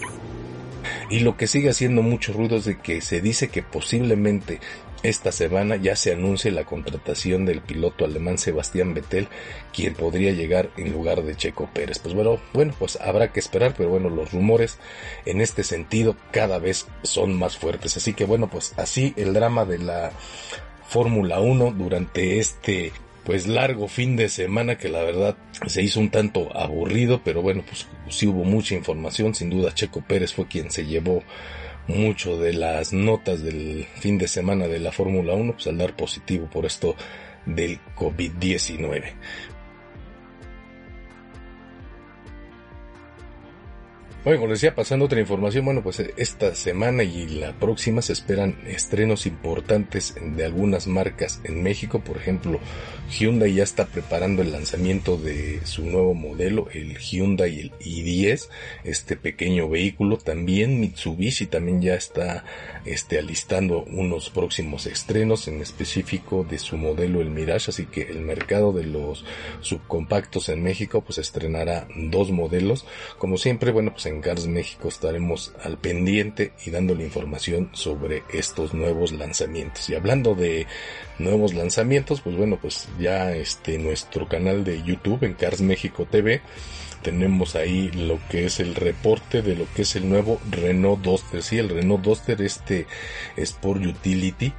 Y 1.09 1.19
lo 1.19 1.37
que 1.37 1.47
sigue 1.47 1.69
haciendo 1.69 2.01
mucho 2.01 2.33
ruido 2.33 2.57
es 2.57 2.65
de 2.65 2.79
que 2.79 3.01
se 3.01 3.21
dice 3.21 3.49
que 3.49 3.61
posiblemente 3.61 4.59
esta 5.03 5.33
semana 5.33 5.75
ya 5.75 5.95
se 5.95 6.13
anuncia 6.13 6.49
la 6.51 6.63
contratación 6.63 7.45
del 7.45 7.61
piloto 7.61 8.05
alemán 8.05 8.37
Sebastián 8.37 8.93
Vettel, 8.93 9.27
quien 9.73 9.93
podría 9.93 10.31
llegar 10.31 10.69
en 10.77 10.93
lugar 10.93 11.23
de 11.23 11.35
Checo 11.35 11.69
Pérez. 11.73 11.99
Pues 11.99 12.15
bueno, 12.15 12.39
bueno, 12.53 12.73
pues 12.79 12.97
habrá 13.01 13.31
que 13.31 13.41
esperar, 13.41 13.73
pero 13.77 13.89
bueno, 13.89 14.09
los 14.09 14.31
rumores 14.31 14.79
en 15.25 15.41
este 15.41 15.63
sentido 15.63 16.15
cada 16.31 16.57
vez 16.57 16.87
son 17.03 17.37
más 17.37 17.57
fuertes. 17.57 17.97
Así 17.97 18.13
que 18.13 18.25
bueno, 18.25 18.49
pues 18.49 18.73
así 18.77 19.13
el 19.17 19.33
drama 19.33 19.65
de 19.65 19.79
la 19.79 20.11
Fórmula 20.87 21.39
1 21.41 21.71
durante 21.71 22.39
este 22.39 22.93
pues 23.25 23.47
largo 23.47 23.87
fin 23.87 24.15
de 24.15 24.27
semana 24.29 24.77
que 24.77 24.89
la 24.89 25.01
verdad 25.01 25.37
se 25.67 25.81
hizo 25.81 25.99
un 25.99 26.09
tanto 26.09 26.55
aburrido, 26.57 27.21
pero 27.23 27.41
bueno, 27.41 27.63
pues 27.65 27.87
sí 28.09 28.27
hubo 28.27 28.43
mucha 28.43 28.75
información, 28.75 29.33
sin 29.33 29.49
duda 29.49 29.73
Checo 29.73 30.01
Pérez 30.01 30.33
fue 30.33 30.47
quien 30.47 30.71
se 30.71 30.85
llevó 30.85 31.23
mucho 31.87 32.37
de 32.37 32.53
las 32.53 32.93
notas 32.93 33.43
del 33.43 33.85
fin 33.95 34.17
de 34.17 34.27
semana 34.27 34.67
de 34.67 34.79
la 34.79 34.91
Fórmula 34.91 35.33
1, 35.33 35.53
pues 35.53 35.67
al 35.67 35.77
dar 35.77 35.95
positivo 35.95 36.47
por 36.47 36.65
esto 36.65 36.95
del 37.45 37.79
COVID-19. 37.95 39.03
Bueno, 44.23 44.39
como 44.39 44.51
les 44.51 44.61
decía, 44.61 44.73
pasando 44.73 45.03
otra 45.03 45.19
información, 45.19 45.65
bueno, 45.65 45.83
pues 45.83 45.99
esta 45.99 46.55
semana 46.55 47.03
y 47.03 47.27
la 47.27 47.51
próxima 47.59 48.01
se 48.01 48.13
esperan 48.13 48.55
estrenos 48.65 49.25
importantes 49.25 50.15
de 50.21 50.45
algunas 50.45 50.87
marcas 50.87 51.41
en 51.43 51.61
México. 51.61 51.99
Por 51.99 52.15
ejemplo, 52.15 52.61
Hyundai 53.09 53.53
ya 53.53 53.63
está 53.63 53.85
preparando 53.85 54.41
el 54.41 54.53
lanzamiento 54.53 55.17
de 55.17 55.59
su 55.65 55.85
nuevo 55.85 56.13
modelo, 56.13 56.69
el 56.71 56.97
Hyundai 56.99 57.59
el 57.59 57.71
i10, 57.79 58.47
este 58.85 59.17
pequeño 59.17 59.67
vehículo. 59.67 60.17
También 60.17 60.79
Mitsubishi 60.79 61.47
también 61.47 61.81
ya 61.81 61.95
está 61.95 62.45
este, 62.85 63.19
alistando 63.19 63.83
unos 63.83 64.29
próximos 64.29 64.85
estrenos, 64.85 65.49
en 65.49 65.61
específico 65.61 66.45
de 66.49 66.59
su 66.59 66.77
modelo 66.77 67.19
el 67.19 67.29
Mirage. 67.29 67.71
Así 67.71 67.87
que 67.87 68.03
el 68.03 68.21
mercado 68.21 68.71
de 68.71 68.85
los 68.85 69.25
subcompactos 69.59 70.47
en 70.47 70.63
México 70.63 71.01
pues 71.01 71.17
estrenará 71.17 71.89
dos 71.93 72.31
modelos. 72.31 72.85
Como 73.17 73.37
siempre, 73.37 73.71
bueno, 73.71 73.91
pues 73.91 74.05
en 74.05 74.12
Cars 74.21 74.47
México 74.47 74.87
estaremos 74.87 75.53
al 75.63 75.77
pendiente 75.77 76.53
y 76.65 76.69
dándole 76.69 77.03
información 77.03 77.69
sobre 77.73 78.23
estos 78.31 78.73
nuevos 78.73 79.11
lanzamientos. 79.11 79.89
Y 79.89 79.95
hablando 79.95 80.35
de 80.35 80.67
nuevos 81.19 81.53
lanzamientos, 81.53 82.21
pues 82.21 82.35
bueno, 82.35 82.57
pues 82.61 82.87
ya 82.99 83.35
este 83.35 83.77
nuestro 83.77 84.27
canal 84.27 84.63
de 84.63 84.83
YouTube 84.83 85.23
en 85.23 85.33
Cars 85.33 85.61
México 85.61 86.07
TV 86.09 86.41
tenemos 87.03 87.55
ahí 87.55 87.91
lo 87.91 88.17
que 88.29 88.45
es 88.45 88.59
el 88.59 88.73
reporte 88.73 89.41
de 89.41 89.55
lo 89.55 89.65
que 89.75 89.83
es 89.83 89.95
el 89.95 90.09
nuevo 90.09 90.39
Renault 90.49 91.03
Duster. 91.03 91.43
Sí, 91.43 91.59
el 91.59 91.69
Renault 91.69 92.03
Duster, 92.03 92.41
este 92.41 92.87
Sport 93.35 93.85
Utility, 93.85 94.53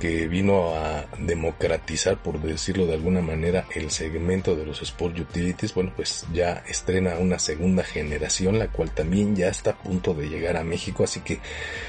que 0.00 0.26
vino 0.26 0.74
a 0.74 1.06
democratizar, 1.18 2.20
por 2.20 2.40
decirlo 2.40 2.86
de 2.86 2.94
alguna 2.94 3.20
manera, 3.20 3.66
el 3.74 3.90
segmento 3.90 4.56
de 4.56 4.66
los 4.66 4.82
Sport 4.82 5.18
Utilities. 5.18 5.74
Bueno, 5.74 5.92
pues 5.94 6.26
ya 6.32 6.62
estrena 6.68 7.18
una 7.18 7.38
segunda 7.38 7.84
generación, 7.84 8.58
la 8.58 8.68
cual 8.68 8.90
también 8.90 9.36
ya 9.36 9.48
está 9.48 9.70
a 9.70 9.78
punto 9.78 10.14
de 10.14 10.28
llegar 10.28 10.56
a 10.56 10.64
México. 10.64 11.04
Así 11.04 11.20
que 11.20 11.38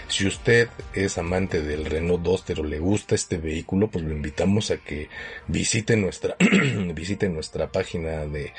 si 0.08 0.28
usted 0.28 0.70
es 0.94 1.18
amante 1.18 1.62
del 1.62 1.86
Renault 1.86 2.22
Duster 2.22 2.60
o 2.60 2.64
le 2.64 2.80
gusta 2.80 3.16
este 3.16 3.38
vehículo, 3.38 3.88
pues 3.88 4.06
lo 4.06 4.14
invitamos 4.14 4.72
a 4.72 4.78
que 4.78 5.10
visite 5.48 5.96
nuestra, 5.96 6.36
visite 6.94 7.30
nuestra 7.30 7.72
página 7.72 8.26
de 8.26 8.54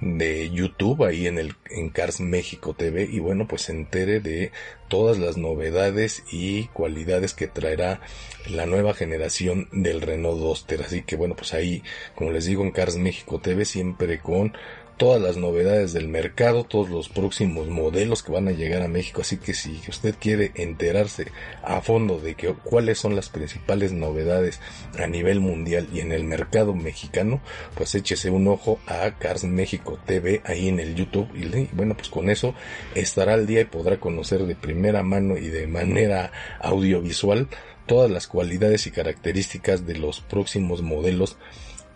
de 0.00 0.50
YouTube 0.50 1.04
ahí 1.04 1.26
en 1.26 1.38
el 1.38 1.54
en 1.70 1.90
Cars 1.90 2.20
México 2.20 2.74
TV 2.74 3.08
y 3.10 3.18
bueno 3.18 3.48
pues 3.48 3.62
se 3.62 3.72
entere 3.72 4.20
de 4.20 4.52
todas 4.88 5.18
las 5.18 5.36
novedades 5.36 6.22
y 6.30 6.66
cualidades 6.68 7.34
que 7.34 7.48
traerá 7.48 8.00
la 8.48 8.66
nueva 8.66 8.94
generación 8.94 9.68
del 9.72 10.00
Renault 10.00 10.38
Duster. 10.38 10.82
Así 10.82 11.02
que 11.02 11.16
bueno 11.16 11.34
pues 11.36 11.52
ahí 11.52 11.82
como 12.14 12.30
les 12.30 12.46
digo 12.46 12.62
en 12.62 12.70
Cars 12.70 12.96
México 12.96 13.40
TV 13.40 13.64
siempre 13.64 14.20
con 14.20 14.52
todas 14.98 15.22
las 15.22 15.36
novedades 15.36 15.92
del 15.92 16.08
mercado, 16.08 16.64
todos 16.64 16.90
los 16.90 17.08
próximos 17.08 17.68
modelos 17.68 18.22
que 18.24 18.32
van 18.32 18.48
a 18.48 18.52
llegar 18.52 18.82
a 18.82 18.88
México. 18.88 19.20
Así 19.20 19.38
que 19.38 19.54
si 19.54 19.80
usted 19.88 20.16
quiere 20.20 20.50
enterarse 20.56 21.28
a 21.62 21.80
fondo 21.80 22.18
de 22.18 22.34
que, 22.34 22.52
cuáles 22.52 22.98
son 22.98 23.14
las 23.14 23.28
principales 23.28 23.92
novedades 23.92 24.60
a 24.98 25.06
nivel 25.06 25.40
mundial 25.40 25.88
y 25.92 26.00
en 26.00 26.12
el 26.12 26.24
mercado 26.24 26.74
mexicano, 26.74 27.40
pues 27.74 27.94
échese 27.94 28.30
un 28.30 28.48
ojo 28.48 28.80
a 28.86 29.12
Cars 29.18 29.44
México 29.44 29.98
TV 30.04 30.42
ahí 30.44 30.68
en 30.68 30.80
el 30.80 30.96
YouTube. 30.96 31.28
Y 31.34 31.68
bueno, 31.72 31.96
pues 31.96 32.08
con 32.08 32.28
eso 32.28 32.54
estará 32.94 33.34
al 33.34 33.46
día 33.46 33.60
y 33.60 33.66
podrá 33.66 33.98
conocer 33.98 34.44
de 34.44 34.56
primera 34.56 35.04
mano 35.04 35.38
y 35.38 35.48
de 35.48 35.68
manera 35.68 36.32
audiovisual 36.60 37.48
todas 37.86 38.10
las 38.10 38.26
cualidades 38.26 38.86
y 38.88 38.90
características 38.90 39.86
de 39.86 39.96
los 39.96 40.20
próximos 40.20 40.82
modelos 40.82 41.38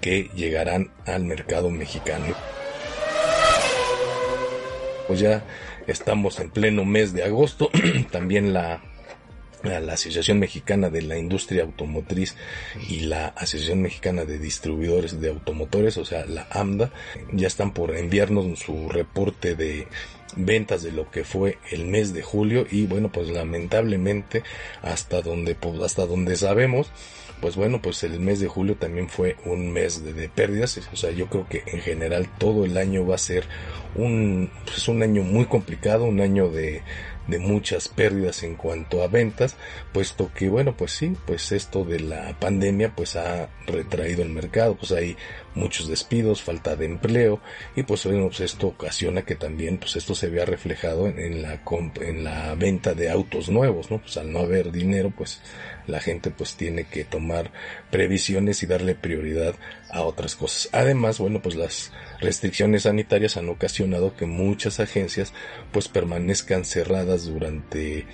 que 0.00 0.30
llegarán 0.34 0.92
al 1.04 1.24
mercado 1.24 1.68
mexicano 1.68 2.34
pues 5.06 5.20
ya 5.20 5.44
estamos 5.86 6.38
en 6.40 6.50
pleno 6.50 6.84
mes 6.84 7.12
de 7.12 7.24
agosto. 7.24 7.70
También 8.10 8.52
la 8.52 8.82
la 9.62 9.92
Asociación 9.92 10.38
Mexicana 10.38 10.90
de 10.90 11.02
la 11.02 11.18
Industria 11.18 11.62
Automotriz 11.62 12.34
y 12.88 13.00
la 13.00 13.28
Asociación 13.28 13.82
Mexicana 13.82 14.24
de 14.24 14.38
Distribuidores 14.38 15.20
de 15.20 15.30
Automotores, 15.30 15.96
o 15.98 16.04
sea, 16.04 16.26
la 16.26 16.46
AMDA, 16.50 16.90
ya 17.32 17.46
están 17.46 17.72
por 17.72 17.96
enviarnos 17.96 18.58
su 18.58 18.88
reporte 18.88 19.54
de 19.54 19.86
ventas 20.34 20.82
de 20.82 20.92
lo 20.92 21.10
que 21.10 21.24
fue 21.24 21.58
el 21.70 21.86
mes 21.86 22.14
de 22.14 22.22
julio 22.22 22.66
y 22.70 22.86
bueno, 22.86 23.10
pues 23.12 23.28
lamentablemente 23.28 24.42
hasta 24.82 25.20
donde 25.20 25.54
pues, 25.54 25.80
hasta 25.80 26.06
donde 26.06 26.36
sabemos 26.36 26.90
pues 27.42 27.56
bueno, 27.56 27.82
pues 27.82 28.04
el 28.04 28.20
mes 28.20 28.38
de 28.38 28.46
julio 28.46 28.76
también 28.76 29.08
fue 29.08 29.36
un 29.44 29.72
mes 29.72 30.04
de, 30.04 30.28
pérdidas, 30.28 30.78
o 30.92 30.96
sea, 30.96 31.10
yo 31.10 31.26
creo 31.26 31.48
que 31.48 31.64
en 31.66 31.80
general 31.80 32.28
todo 32.38 32.64
el 32.64 32.78
año 32.78 33.04
va 33.04 33.16
a 33.16 33.18
ser 33.18 33.44
un, 33.96 34.48
pues 34.64 34.86
un 34.86 35.02
año 35.02 35.24
muy 35.24 35.46
complicado, 35.46 36.04
un 36.04 36.20
año 36.20 36.48
de, 36.48 36.82
de 37.26 37.38
muchas 37.40 37.88
pérdidas 37.88 38.44
en 38.44 38.54
cuanto 38.54 39.02
a 39.02 39.08
ventas, 39.08 39.56
puesto 39.92 40.30
que 40.32 40.48
bueno, 40.48 40.76
pues 40.76 40.92
sí, 40.92 41.16
pues 41.26 41.50
esto 41.50 41.84
de 41.84 41.98
la 41.98 42.38
pandemia 42.38 42.94
pues 42.94 43.16
ha 43.16 43.48
retraído 43.66 44.22
el 44.22 44.28
mercado, 44.28 44.76
pues 44.76 44.92
hay 44.92 45.16
muchos 45.54 45.88
despidos, 45.88 46.42
falta 46.42 46.76
de 46.76 46.86
empleo 46.86 47.40
y 47.76 47.82
pues 47.82 48.04
bueno, 48.04 48.28
pues 48.28 48.40
esto 48.40 48.68
ocasiona 48.68 49.22
que 49.22 49.34
también 49.34 49.78
pues 49.78 49.96
esto 49.96 50.14
se 50.14 50.28
vea 50.28 50.44
reflejado 50.44 51.08
en, 51.08 51.42
la 51.42 51.60
en 52.00 52.24
la 52.24 52.54
venta 52.54 52.94
de 52.94 53.10
autos 53.10 53.48
nuevos, 53.48 53.90
¿no? 53.90 53.98
Pues 53.98 54.16
al 54.16 54.32
no 54.32 54.40
haber 54.40 54.72
dinero, 54.72 55.12
pues 55.16 55.40
la 55.86 56.00
gente 56.00 56.30
pues 56.30 56.54
tiene 56.54 56.84
que 56.84 57.04
tomar 57.04 57.50
previsiones 57.90 58.62
y 58.62 58.66
darle 58.66 58.94
prioridad 58.94 59.54
a 59.90 60.02
otras 60.02 60.36
cosas. 60.36 60.68
Además, 60.72 61.18
bueno, 61.18 61.42
pues 61.42 61.54
las 61.54 61.92
restricciones 62.20 62.84
sanitarias 62.84 63.36
han 63.36 63.48
ocasionado 63.48 64.16
que 64.16 64.26
muchas 64.26 64.80
agencias 64.80 65.32
pues 65.72 65.88
permanezcan 65.88 66.64
cerradas 66.64 67.26
durante 67.26 68.06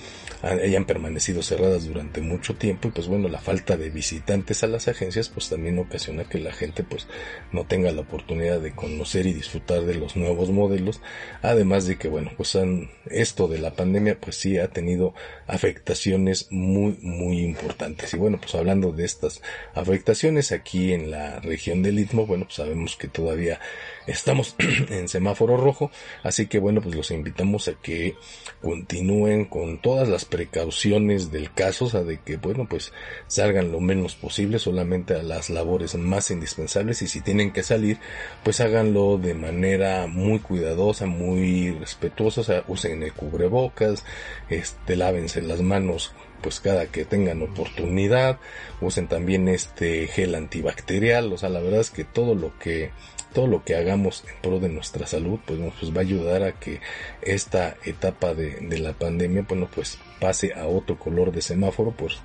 hayan 0.43 0.85
permanecido 0.85 1.43
cerradas 1.43 1.87
durante 1.87 2.21
mucho 2.21 2.55
tiempo 2.55 2.89
y 2.89 2.91
pues 2.93 3.09
bueno 3.09 3.29
la 3.29 3.41
falta 3.41 3.77
de 3.77 3.91
visitantes 3.91 4.63
a 4.63 4.69
las 4.69 4.87
agencias 4.87 5.29
pues 5.29 5.49
también 5.49 5.79
ocasiona 5.81 6.25
que 6.25 6.39
la 6.39 6.53
gente 6.53 6.85
pues 6.85 7.09
no 7.53 7.65
tenga 7.65 7.91
la 7.93 8.03
oportunidad 8.03 8.61
de 8.61 8.75
conocer 8.75 9.27
y 9.27 9.33
disfrutar 9.33 9.83
de 9.83 9.95
los 9.95 10.17
nuevos 10.17 10.51
modelos 10.51 11.01
además 11.43 11.87
de 11.87 11.97
que 11.97 12.09
bueno 12.09 12.31
pues 12.37 12.57
han, 12.57 12.91
esto 13.11 13.49
de 13.49 13.59
la 13.59 13.75
pandemia 13.75 14.19
pues 14.21 14.37
sí 14.37 14.59
ha 14.59 14.69
tenido 14.69 15.15
afectaciones 15.47 16.49
muy 16.51 16.99
muy 17.03 17.41
importantes. 17.41 18.15
Y 18.15 18.17
bueno 18.17 18.39
pues 18.41 18.55
hablando 18.55 18.93
de 18.93 19.05
estas 19.05 19.43
afectaciones 19.75 20.53
aquí 20.53 20.93
en 20.93 21.11
la 21.11 21.41
región 21.41 21.83
del 21.83 21.99
Istmo 21.99 22.27
bueno 22.27 22.45
pues 22.45 22.57
sabemos 22.57 22.97
que 22.97 23.09
todavía 23.09 23.61
estamos 24.09 24.57
en 24.89 25.09
semáforo 25.09 25.57
rojo 25.57 25.91
así 26.23 26.47
que 26.47 26.59
bueno 26.59 26.81
pues 26.81 26.95
los 26.95 27.11
invitamos 27.11 27.69
a 27.69 27.75
que 27.75 28.17
continúen 28.61 29.45
con 29.45 29.79
todas 29.81 30.09
las 30.09 30.25
precauciones 30.25 31.31
del 31.31 31.53
caso, 31.53 31.87
o 31.87 31.91
sea, 31.91 32.03
de 32.03 32.19
que, 32.19 32.37
bueno, 32.37 32.67
pues 32.69 32.93
salgan 33.27 33.73
lo 33.73 33.81
menos 33.81 34.17
posible, 34.17 34.59
solamente 34.59 35.15
a 35.15 35.23
las 35.23 35.51
labores 35.51 35.95
más 35.95 36.31
indispensables 36.31 37.03
y 37.03 37.09
si 37.09 37.21
tienen 37.21 37.53
que 37.53 37.63
salir, 37.63 37.99
pues 38.43 38.61
háganlo 38.61 39.19
de 39.19 39.35
manera 39.35 40.07
muy 40.07 40.41
cuidadosa, 40.41 41.07
muy 41.07 41.71
respetuosa, 41.73 42.41
o 42.41 42.45
sea, 42.45 42.65
usen 42.67 43.03
el 43.03 43.13
cubrebocas, 43.13 44.05
este, 44.49 44.97
lávense 44.97 45.43
las 45.43 45.61
manos 45.61 46.13
pues 46.41 46.61
cada 46.61 46.87
que 46.87 47.05
tengan 47.05 47.43
oportunidad, 47.43 48.39
usen 48.81 49.09
también 49.09 49.49
este 49.49 50.07
gel 50.07 50.37
antibacterial, 50.37 51.33
o 51.33 51.39
sea, 51.39 51.49
la 51.49 51.61
verdad 51.61 51.81
es 51.81 51.91
que 51.91 52.05
todo 52.05 52.37
lo 52.37 52.57
que 52.61 52.93
todo 53.33 53.47
lo 53.47 53.65
que 53.65 53.77
hagamos 53.77 54.25
en 54.29 54.41
pro 54.43 54.59
de 54.59 54.69
nuestra 54.69 55.07
salud, 55.07 55.39
pues, 55.47 55.59
pues 55.79 55.93
va 55.93 55.99
a 55.99 56.01
ayudar 56.01 56.43
a 56.43 56.53
que 56.53 56.81
esta 57.23 57.77
etapa 57.85 58.35
de, 58.35 58.79
la 58.79 58.93
pandemia, 58.93 59.45
bueno, 59.49 59.69
pues 59.75 59.99
pase 60.21 60.53
a 60.55 60.67
otro 60.67 60.99
color 60.99 61.33
de 61.33 61.43
semáforo, 61.43 61.93
pues 61.93 62.21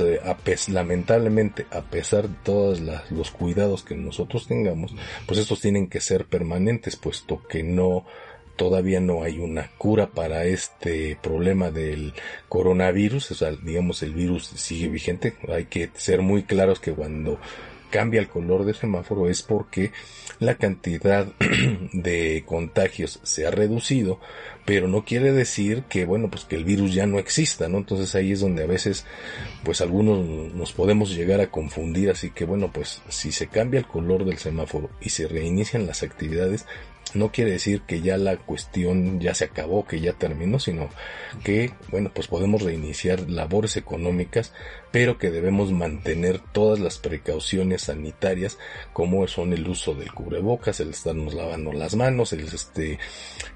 eh, 0.00 0.20
a 0.24 0.36
lamentablemente 0.70 1.66
a 1.70 1.82
pesar 1.82 2.28
de 2.28 2.36
todos 2.44 2.80
los 3.10 3.30
cuidados 3.30 3.82
que 3.82 3.96
nosotros 3.96 4.46
tengamos, 4.46 4.94
pues 5.26 5.38
estos 5.38 5.60
tienen 5.60 5.88
que 5.88 6.00
ser 6.00 6.26
permanentes, 6.26 6.96
puesto 6.96 7.42
que 7.48 7.62
no 7.62 8.04
todavía 8.60 9.00
no 9.00 9.22
hay 9.22 9.38
una 9.38 9.70
cura 9.78 10.10
para 10.10 10.44
este 10.44 11.16
problema 11.22 11.70
del 11.70 12.12
coronavirus, 12.50 13.30
o 13.30 13.34
sea, 13.34 13.52
digamos 13.52 14.02
el 14.02 14.12
virus 14.12 14.48
sigue 14.48 14.88
vigente, 14.88 15.34
hay 15.48 15.64
que 15.64 15.88
ser 15.94 16.20
muy 16.20 16.42
claros 16.42 16.78
que 16.78 16.92
cuando 16.92 17.38
cambia 17.90 18.20
el 18.20 18.28
color 18.28 18.64
de 18.64 18.74
semáforo 18.74 19.28
es 19.28 19.42
porque 19.42 19.92
la 20.38 20.54
cantidad 20.54 21.26
de 21.92 22.44
contagios 22.46 23.20
se 23.22 23.46
ha 23.46 23.50
reducido, 23.50 24.20
pero 24.64 24.88
no 24.88 25.04
quiere 25.04 25.32
decir 25.32 25.84
que, 25.88 26.04
bueno, 26.04 26.30
pues 26.30 26.44
que 26.44 26.56
el 26.56 26.64
virus 26.64 26.94
ya 26.94 27.06
no 27.06 27.18
exista, 27.18 27.68
¿no? 27.68 27.78
Entonces 27.78 28.14
ahí 28.14 28.32
es 28.32 28.40
donde 28.40 28.62
a 28.62 28.66
veces, 28.66 29.04
pues 29.64 29.80
algunos 29.80 30.24
nos 30.54 30.72
podemos 30.72 31.14
llegar 31.14 31.40
a 31.40 31.50
confundir, 31.50 32.10
así 32.10 32.30
que, 32.30 32.44
bueno, 32.44 32.70
pues 32.72 33.02
si 33.08 33.32
se 33.32 33.48
cambia 33.48 33.80
el 33.80 33.86
color 33.86 34.24
del 34.24 34.38
semáforo 34.38 34.90
y 35.00 35.10
se 35.10 35.28
reinician 35.28 35.86
las 35.86 36.02
actividades, 36.02 36.66
no 37.14 37.32
quiere 37.32 37.52
decir 37.52 37.82
que 37.82 38.00
ya 38.00 38.16
la 38.16 38.36
cuestión 38.36 39.20
ya 39.20 39.34
se 39.34 39.44
acabó, 39.44 39.86
que 39.86 40.00
ya 40.00 40.12
terminó, 40.12 40.58
sino 40.58 40.88
que, 41.44 41.72
bueno, 41.90 42.10
pues 42.14 42.28
podemos 42.28 42.62
reiniciar 42.62 43.28
labores 43.28 43.76
económicas, 43.76 44.52
pero 44.92 45.18
que 45.18 45.30
debemos 45.30 45.72
mantener 45.72 46.40
todas 46.40 46.80
las 46.80 46.98
precauciones 46.98 47.82
sanitarias, 47.82 48.58
como 48.92 49.26
son 49.28 49.52
el 49.52 49.68
uso 49.68 49.94
del 49.94 50.12
cubrebocas, 50.12 50.80
el 50.80 50.90
estarnos 50.90 51.34
lavando 51.34 51.72
las 51.72 51.94
manos, 51.96 52.32
el 52.32 52.40
este, 52.40 52.98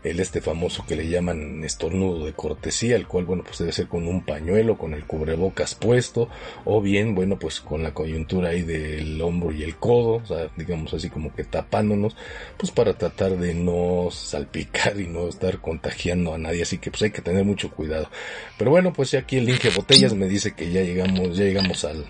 el 0.03 0.21
este 0.21 0.41
famoso 0.41 0.85
que 0.87 0.97
le 0.97 1.09
llaman 1.09 1.65
estornudo 1.65 2.25
de 2.25 2.33
cortesía, 2.33 2.97
el 2.97 3.07
cual, 3.07 3.25
bueno, 3.25 3.43
pues 3.45 3.59
debe 3.59 3.73
ser 3.73 3.89
con 3.89 4.07
un 4.07 4.25
pañuelo, 4.25 4.79
con 4.79 4.95
el 4.95 5.05
cubrebocas 5.05 5.75
puesto, 5.75 6.29
o 6.65 6.81
bien, 6.81 7.15
bueno, 7.15 7.39
pues 7.39 7.61
con 7.61 7.83
la 7.83 7.95
coyuntura 7.95 8.51
ahí 8.51 8.63
del 8.63 9.21
hombro 9.21 9.53
y 9.53 9.63
el 9.63 9.77
codo, 9.77 10.23
digamos 10.57 10.95
así 10.95 11.11
como 11.11 11.35
que 11.35 11.45
tapándonos, 11.45 12.17
pues 12.57 12.73
para 12.73 12.95
tratar 12.95 13.33
de 13.37 13.55
no 13.55 14.09
salpicar 14.11 14.99
y 15.00 15.07
no 15.07 15.29
estar 15.29 15.61
contagiando 15.61 16.35
a 16.35 16.38
nadie, 16.38 16.62
así 16.62 16.79
que 16.79 16.91
pues 16.91 17.03
hay 17.03 17.11
que 17.11 17.23
tener 17.23 17.45
mucho 17.45 17.71
cuidado. 17.71 18.11
Pero 18.59 18.71
bueno, 18.71 18.93
pues 18.93 19.14
aquí 19.14 19.38
el 19.38 19.47
link 19.47 19.62
de 19.62 19.71
botellas 19.71 20.14
me 20.14 20.29
dice 20.29 20.55
que 20.55 20.71
ya 20.71 20.83
llegamos, 20.83 21.37
ya 21.37 21.45
llegamos 21.45 21.85
al, 21.85 22.05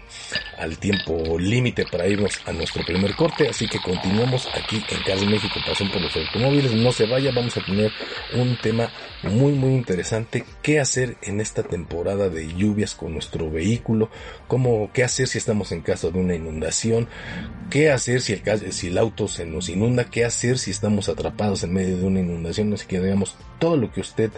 al 0.59 0.79
tiempo 0.79 1.39
límite 1.39 1.85
para 1.91 2.07
irnos 2.07 2.41
a 2.47 2.53
nuestro 2.53 2.85
primer 2.85 3.15
corte, 3.15 3.49
así 3.49 3.69
que 3.69 3.79
continuamos 3.79 4.49
aquí 4.55 4.83
en 4.91 5.03
Cars 5.03 5.25
México, 5.25 5.61
pasión 5.67 5.91
por 5.91 6.01
los 6.01 6.17
automóviles, 6.17 6.73
no 6.73 6.93
se 6.93 7.07
vaya, 7.07 7.33
vamos 7.33 7.57
a 7.57 7.65
tener 7.65 7.91
un 8.35 8.57
tema 8.57 8.91
muy 9.23 9.53
muy 9.53 9.75
interesante, 9.75 10.45
qué 10.63 10.81
hacer 10.81 11.17
en 11.23 11.41
esta 11.41 11.63
temporada 11.63 12.29
de 12.29 12.53
lluvias 12.55 12.95
con 12.95 13.13
nuestro 13.13 13.51
vehículo, 13.51 14.11
cómo, 14.49 14.91
qué 14.93 15.05
hacer 15.05 15.29
si 15.29 15.39
estamos 15.39 15.73
en 15.73 15.81
caso 15.81 16.11
de 16.11 16.19
una 16.19 16.35
inundación, 16.35 17.09
qué 17.71 17.91
hacer 17.91 18.21
si 18.21 18.35
el, 18.35 18.73
si 18.73 18.89
el 18.89 18.99
auto 18.99 19.29
se 19.29 19.47
nos 19.47 19.69
inunda, 19.69 20.05
qué 20.11 20.25
hacer 20.25 20.59
si 20.59 20.71
estamos 20.71 21.09
atrapados 21.09 21.63
en 21.65 21.73
medio 21.73 21.97
de 21.97 22.05
una 22.05 22.21
inundación, 22.21 22.73
así 22.75 22.87
que 22.87 23.01
digamos 23.01 23.37
todo 23.59 23.77
lo 23.77 23.93
que 23.93 24.01
usted 24.01 24.31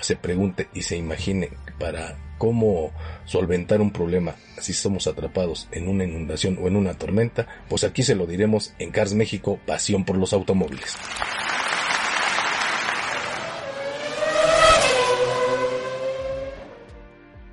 se 0.00 0.16
pregunte 0.16 0.68
y 0.74 0.82
se 0.82 0.96
imagine 0.96 1.50
para 1.78 2.18
cómo 2.38 2.92
solventar 3.24 3.80
un 3.80 3.92
problema 3.92 4.34
si 4.60 4.72
somos 4.72 5.06
atrapados 5.06 5.68
en 5.72 5.88
una 5.88 6.04
inundación 6.04 6.58
o 6.60 6.68
en 6.68 6.76
una 6.76 6.94
tormenta, 6.94 7.46
pues 7.68 7.84
aquí 7.84 8.02
se 8.02 8.14
lo 8.14 8.26
diremos 8.26 8.74
en 8.78 8.90
Cars 8.90 9.14
México, 9.14 9.58
pasión 9.66 10.04
por 10.04 10.16
los 10.16 10.32
automóviles. 10.32 10.96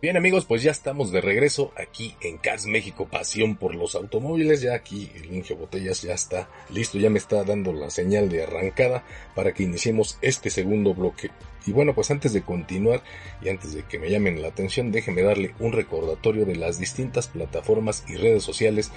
Bien 0.00 0.16
amigos, 0.16 0.44
pues 0.44 0.62
ya 0.62 0.70
estamos 0.70 1.10
de 1.10 1.20
regreso 1.20 1.72
aquí 1.76 2.14
en 2.20 2.38
Cars 2.38 2.66
México, 2.66 3.08
pasión 3.10 3.56
por 3.56 3.74
los 3.74 3.96
automóviles. 3.96 4.60
Ya 4.60 4.74
aquí 4.74 5.10
el 5.16 5.34
Inge 5.34 5.54
Botellas 5.54 6.02
ya 6.02 6.14
está 6.14 6.48
listo, 6.70 6.98
ya 6.98 7.10
me 7.10 7.18
está 7.18 7.42
dando 7.42 7.72
la 7.72 7.90
señal 7.90 8.28
de 8.28 8.44
arrancada 8.44 9.02
para 9.34 9.52
que 9.52 9.64
iniciemos 9.64 10.16
este 10.22 10.50
segundo 10.50 10.94
bloque. 10.94 11.32
Y 11.68 11.72
bueno, 11.72 11.94
pues 11.94 12.10
antes 12.10 12.32
de 12.32 12.40
continuar 12.40 13.02
y 13.42 13.50
antes 13.50 13.74
de 13.74 13.82
que 13.82 13.98
me 13.98 14.08
llamen 14.08 14.40
la 14.40 14.48
atención, 14.48 14.90
déjenme 14.90 15.20
darle 15.20 15.54
un 15.58 15.72
recordatorio 15.72 16.46
de 16.46 16.56
las 16.56 16.78
distintas 16.78 17.28
plataformas 17.28 18.04
y 18.08 18.16
redes 18.16 18.42
sociales 18.42 18.90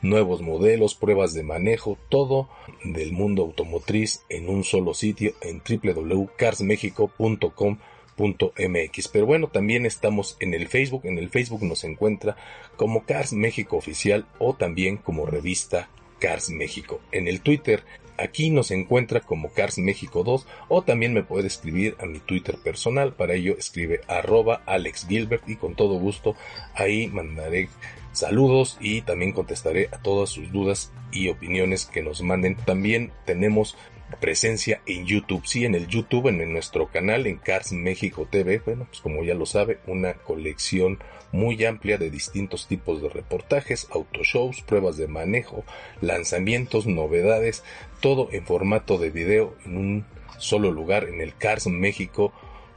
nuevos 0.03 0.43
modelos, 0.43 0.95
pruebas 0.95 1.33
de 1.33 1.43
manejo, 1.43 1.97
todo 2.09 2.49
del 2.85 3.13
mundo 3.13 3.43
automotriz 3.43 4.25
en 4.29 4.49
un 4.49 4.63
solo 4.65 4.95
sitio 4.95 5.33
en 5.41 5.63
www.carsmexico.com 5.67 7.79
.mx. 8.17 9.09
Pero 9.09 9.27
bueno, 9.27 9.49
también 9.49 9.87
estamos 9.87 10.37
en 10.41 10.55
el 10.55 10.69
Facebook. 10.69 11.03
En 11.05 11.19
el 11.19 11.31
Facebook 11.31 11.65
nos 11.65 11.85
encuentra 11.85 12.37
como 12.77 13.05
Cars 13.05 13.33
México 13.33 13.77
Oficial 13.77 14.27
o 14.39 14.55
también 14.55 14.97
como 14.97 15.27
revista 15.27 15.89
Cars 16.19 16.51
México. 16.51 17.01
En 17.11 17.27
el 17.27 17.41
Twitter 17.41 17.83
aquí 18.19 18.51
nos 18.51 18.71
encuentra 18.71 19.21
como 19.21 19.53
Cars 19.53 19.79
México 19.79 20.23
2 20.23 20.47
o 20.69 20.83
también 20.83 21.13
me 21.13 21.25
puede 21.25 21.47
escribir 21.47 21.97
a 22.01 22.07
mi 22.07 22.21
Twitter 22.21 22.57
personal. 22.63 23.15
Para 23.15 23.35
ello 23.35 23.57
escribe 23.59 24.01
arroba 24.07 24.63
Alex 24.67 25.07
Gilbert 25.09 25.49
y 25.49 25.57
con 25.57 25.75
todo 25.75 25.95
gusto 25.95 26.37
ahí 26.75 27.09
mandaré 27.09 27.69
saludos 28.13 28.79
y 28.81 29.03
también 29.03 29.33
contestaré 29.33 29.89
a 29.93 29.99
todas 29.99 30.31
sus 30.31 30.53
dudas 30.53 30.93
y 31.11 31.29
opiniones 31.29 31.87
que 31.87 32.03
nos 32.03 32.23
manden. 32.23 32.57
También 32.57 33.13
tenemos 33.25 33.77
presencia 34.21 34.81
en 34.87 35.07
YouTube. 35.07 35.47
Sí, 35.47 35.65
en 35.65 35.75
el 35.75 35.87
YouTube, 35.87 36.29
en, 36.29 36.53
nuestro 36.53 36.89
canal, 36.89 37.27
en 37.27 37.39
Cars 37.39 37.73
México 37.73 38.27
TV, 38.31 38.61
bueno, 38.65 38.87
pues 38.87 39.01
como 39.01 39.25
ya 39.25 39.35
lo 39.35 39.47
sabe, 39.47 39.81
una 39.87 40.15
colección 40.15 40.99
muy 41.33 41.65
amplia 41.65 41.97
de 41.97 42.11
distintos 42.11 42.67
tipos 42.67 43.01
de 43.01 43.09
reportajes, 43.09 43.89
autoshows, 43.91 44.63
pruebas 44.63 44.97
de 44.97 45.09
manejo, 45.09 45.65
lanzamientos, 46.01 46.87
novedades, 46.87 47.65
todo 48.01 48.29
en 48.33 48.45
formato 48.45 48.99
de 48.99 49.11
video 49.11 49.57
en 49.65 49.77
un 49.77 50.07
solo 50.39 50.71
lugar 50.71 51.05
en 51.09 51.21
el 51.21 51.35
Cars 51.35 51.67
México 51.67 52.33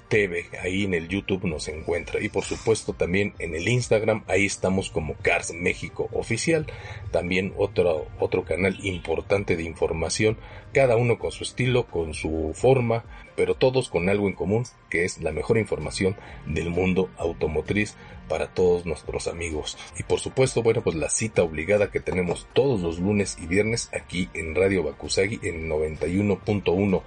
TV, 0.08 0.46
ahí 0.62 0.84
en 0.84 0.94
el 0.94 1.08
YouTube 1.08 1.46
nos 1.46 1.68
encuentra 1.68 2.22
y 2.22 2.30
por 2.30 2.44
supuesto 2.44 2.94
también 2.94 3.34
en 3.40 3.56
el 3.56 3.68
Instagram, 3.68 4.24
ahí 4.28 4.46
estamos 4.46 4.90
como 4.90 5.16
Cars 5.16 5.54
México 5.54 6.10
Oficial, 6.14 6.68
también 7.12 7.54
otro, 7.58 8.08
otro 8.20 8.44
canal 8.44 8.78
importante 8.84 9.56
de 9.56 9.64
información, 9.64 10.38
cada 10.74 10.96
uno 10.96 11.18
con 11.18 11.32
su 11.32 11.44
estilo, 11.44 11.88
con 11.88 12.14
su 12.14 12.52
forma, 12.54 13.04
pero 13.36 13.56
todos 13.56 13.90
con 13.90 14.10
algo 14.10 14.28
en 14.28 14.34
común, 14.34 14.66
que 14.90 15.06
es 15.06 15.22
la 15.22 15.32
mejor 15.32 15.58
información 15.58 16.16
del 16.46 16.70
mundo 16.70 17.10
automotriz 17.18 17.96
para 18.28 18.48
todos 18.48 18.86
nuestros 18.86 19.28
amigos. 19.28 19.78
Y 20.00 20.04
por 20.04 20.20
supuesto, 20.20 20.64
bueno, 20.64 20.82
pues 20.82 20.96
la 20.96 21.10
cita 21.10 21.44
obligada 21.44 21.92
que 21.92 22.00
tenemos 22.00 22.48
todos 22.54 22.82
los 22.82 23.00
lunes 23.00 23.38
y 23.42 23.48
viernes 23.48 23.90
aquí 23.94 24.30
en 24.34 24.56
Radio 24.56 24.84
Bakusagi 24.84 25.40
en 25.44 25.70
91.1 25.70 27.04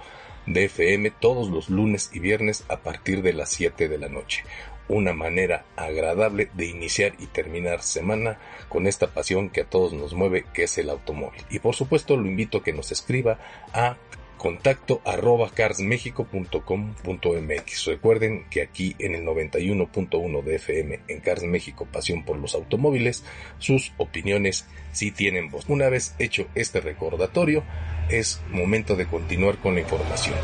de 0.49 0.65
FM 0.65 1.11
todos 1.11 1.49
los 1.49 1.69
lunes 1.69 2.09
y 2.13 2.19
viernes 2.19 2.65
a 2.67 2.77
partir 2.77 3.21
de 3.21 3.33
las 3.33 3.49
7 3.49 3.87
de 3.87 3.97
la 3.97 4.09
noche. 4.09 4.43
Una 4.87 5.13
manera 5.13 5.65
agradable 5.75 6.49
de 6.55 6.65
iniciar 6.65 7.13
y 7.19 7.27
terminar 7.27 7.83
semana 7.83 8.39
con 8.67 8.87
esta 8.87 9.07
pasión 9.07 9.49
que 9.49 9.61
a 9.61 9.69
todos 9.69 9.93
nos 9.93 10.15
mueve, 10.15 10.45
que 10.51 10.63
es 10.63 10.77
el 10.79 10.89
automóvil. 10.89 11.43
Y 11.51 11.59
por 11.59 11.75
supuesto 11.75 12.17
lo 12.17 12.25
invito 12.25 12.57
a 12.57 12.63
que 12.63 12.73
nos 12.73 12.91
escriba 12.91 13.37
a 13.71 13.97
contacto 14.39 15.01
arroba 15.05 15.51
carsmexico.com.mx. 15.51 17.85
Recuerden 17.85 18.45
que 18.49 18.63
aquí 18.63 18.95
en 18.97 19.13
el 19.13 19.23
91.1 19.25 20.43
de 20.43 20.55
FM 20.55 21.01
en 21.07 21.19
Cars 21.19 21.43
México, 21.43 21.87
pasión 21.91 22.23
por 22.23 22.37
los 22.37 22.55
automóviles, 22.55 23.23
sus 23.59 23.93
opiniones 23.97 24.65
sí 24.93 25.11
tienen 25.11 25.51
voz. 25.51 25.65
Una 25.67 25.89
vez 25.89 26.15
hecho 26.17 26.47
este 26.55 26.79
recordatorio, 26.79 27.63
es 28.09 28.41
momento 28.49 28.95
de 28.95 29.05
continuar 29.05 29.57
con 29.57 29.75
la 29.75 29.81
información. 29.81 30.37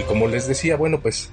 Y 0.00 0.02
como 0.04 0.28
les 0.28 0.48
decía, 0.48 0.76
bueno, 0.76 1.00
pues, 1.00 1.30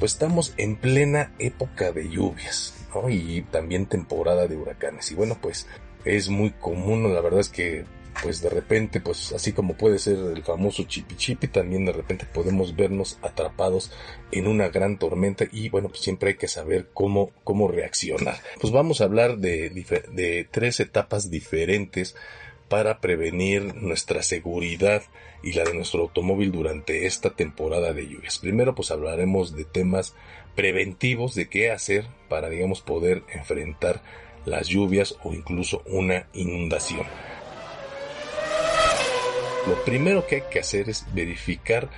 pues 0.00 0.12
estamos 0.12 0.54
en 0.56 0.74
plena 0.76 1.32
época 1.38 1.92
de 1.92 2.10
lluvias, 2.10 2.74
¿no? 2.94 3.08
Y 3.08 3.42
también 3.50 3.86
temporada 3.86 4.48
de 4.48 4.56
huracanes. 4.56 5.12
Y 5.12 5.14
bueno, 5.14 5.38
pues 5.40 5.68
es 6.04 6.28
muy 6.28 6.50
común, 6.50 7.14
la 7.14 7.20
verdad 7.20 7.40
es 7.40 7.48
que 7.48 7.84
pues 8.22 8.40
de 8.40 8.48
repente, 8.48 9.00
pues 9.00 9.32
así 9.32 9.52
como 9.52 9.74
puede 9.74 9.98
ser 9.98 10.16
el 10.18 10.42
famoso 10.42 10.84
chipi 10.84 11.16
chipi, 11.16 11.48
también 11.48 11.84
de 11.84 11.92
repente 11.92 12.26
podemos 12.26 12.76
vernos 12.76 13.18
atrapados 13.22 13.92
en 14.32 14.46
una 14.46 14.68
gran 14.68 14.98
tormenta 14.98 15.44
y 15.50 15.68
bueno, 15.68 15.88
pues 15.88 16.00
siempre 16.00 16.30
hay 16.30 16.36
que 16.36 16.48
saber 16.48 16.88
cómo, 16.92 17.30
cómo 17.44 17.68
reaccionar. 17.68 18.36
Pues 18.60 18.72
vamos 18.72 19.00
a 19.00 19.04
hablar 19.04 19.38
de, 19.38 19.70
de 19.70 20.48
tres 20.50 20.80
etapas 20.80 21.30
diferentes 21.30 22.14
para 22.68 23.00
prevenir 23.00 23.74
nuestra 23.74 24.22
seguridad 24.22 25.02
y 25.42 25.52
la 25.52 25.64
de 25.64 25.74
nuestro 25.74 26.02
automóvil 26.02 26.50
durante 26.50 27.06
esta 27.06 27.30
temporada 27.30 27.92
de 27.92 28.08
lluvias. 28.08 28.38
Primero 28.38 28.74
pues 28.74 28.90
hablaremos 28.90 29.54
de 29.54 29.64
temas 29.64 30.14
preventivos 30.54 31.34
de 31.34 31.48
qué 31.48 31.70
hacer 31.70 32.06
para 32.28 32.48
digamos 32.48 32.80
poder 32.80 33.22
enfrentar 33.32 34.02
las 34.46 34.68
lluvias 34.68 35.16
o 35.22 35.32
incluso 35.32 35.82
una 35.86 36.26
inundación. 36.32 37.06
Lo 39.66 39.82
primero 39.84 40.26
que 40.26 40.36
hay 40.36 40.42
que 40.50 40.60
hacer 40.60 40.90
es 40.90 41.06
verificar 41.14 41.88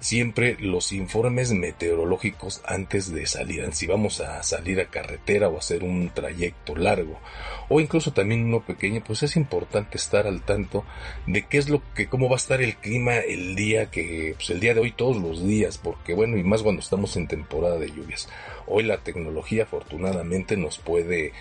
siempre 0.00 0.56
los 0.58 0.92
informes 0.92 1.52
meteorológicos 1.52 2.62
antes 2.64 3.12
de 3.12 3.26
salir. 3.26 3.68
Si 3.74 3.86
vamos 3.86 4.20
a 4.20 4.42
salir 4.42 4.80
a 4.80 4.86
carretera 4.86 5.48
o 5.48 5.58
hacer 5.58 5.84
un 5.84 6.10
trayecto 6.14 6.74
largo 6.74 7.20
o 7.68 7.78
incluso 7.78 8.12
también 8.12 8.44
uno 8.46 8.64
pequeño, 8.64 9.02
pues 9.06 9.22
es 9.22 9.36
importante 9.36 9.98
estar 9.98 10.26
al 10.26 10.42
tanto 10.42 10.84
de 11.26 11.46
qué 11.46 11.58
es 11.58 11.68
lo 11.68 11.82
que, 11.94 12.08
cómo 12.08 12.28
va 12.28 12.36
a 12.36 12.38
estar 12.38 12.62
el 12.62 12.76
clima 12.76 13.16
el 13.16 13.54
día 13.54 13.90
que, 13.90 14.32
pues 14.36 14.48
el 14.48 14.60
día 14.60 14.72
de 14.72 14.80
hoy, 14.80 14.92
todos 14.92 15.18
los 15.18 15.44
días, 15.46 15.76
porque 15.76 16.14
bueno, 16.14 16.38
y 16.38 16.42
más 16.42 16.62
cuando 16.62 16.80
estamos 16.80 17.16
en 17.16 17.28
temporada 17.28 17.78
de 17.78 17.90
lluvias. 17.90 18.30
Hoy 18.66 18.84
la 18.84 18.98
tecnología 18.98 19.64
afortunadamente 19.64 20.56
nos 20.56 20.78
puede 20.78 21.32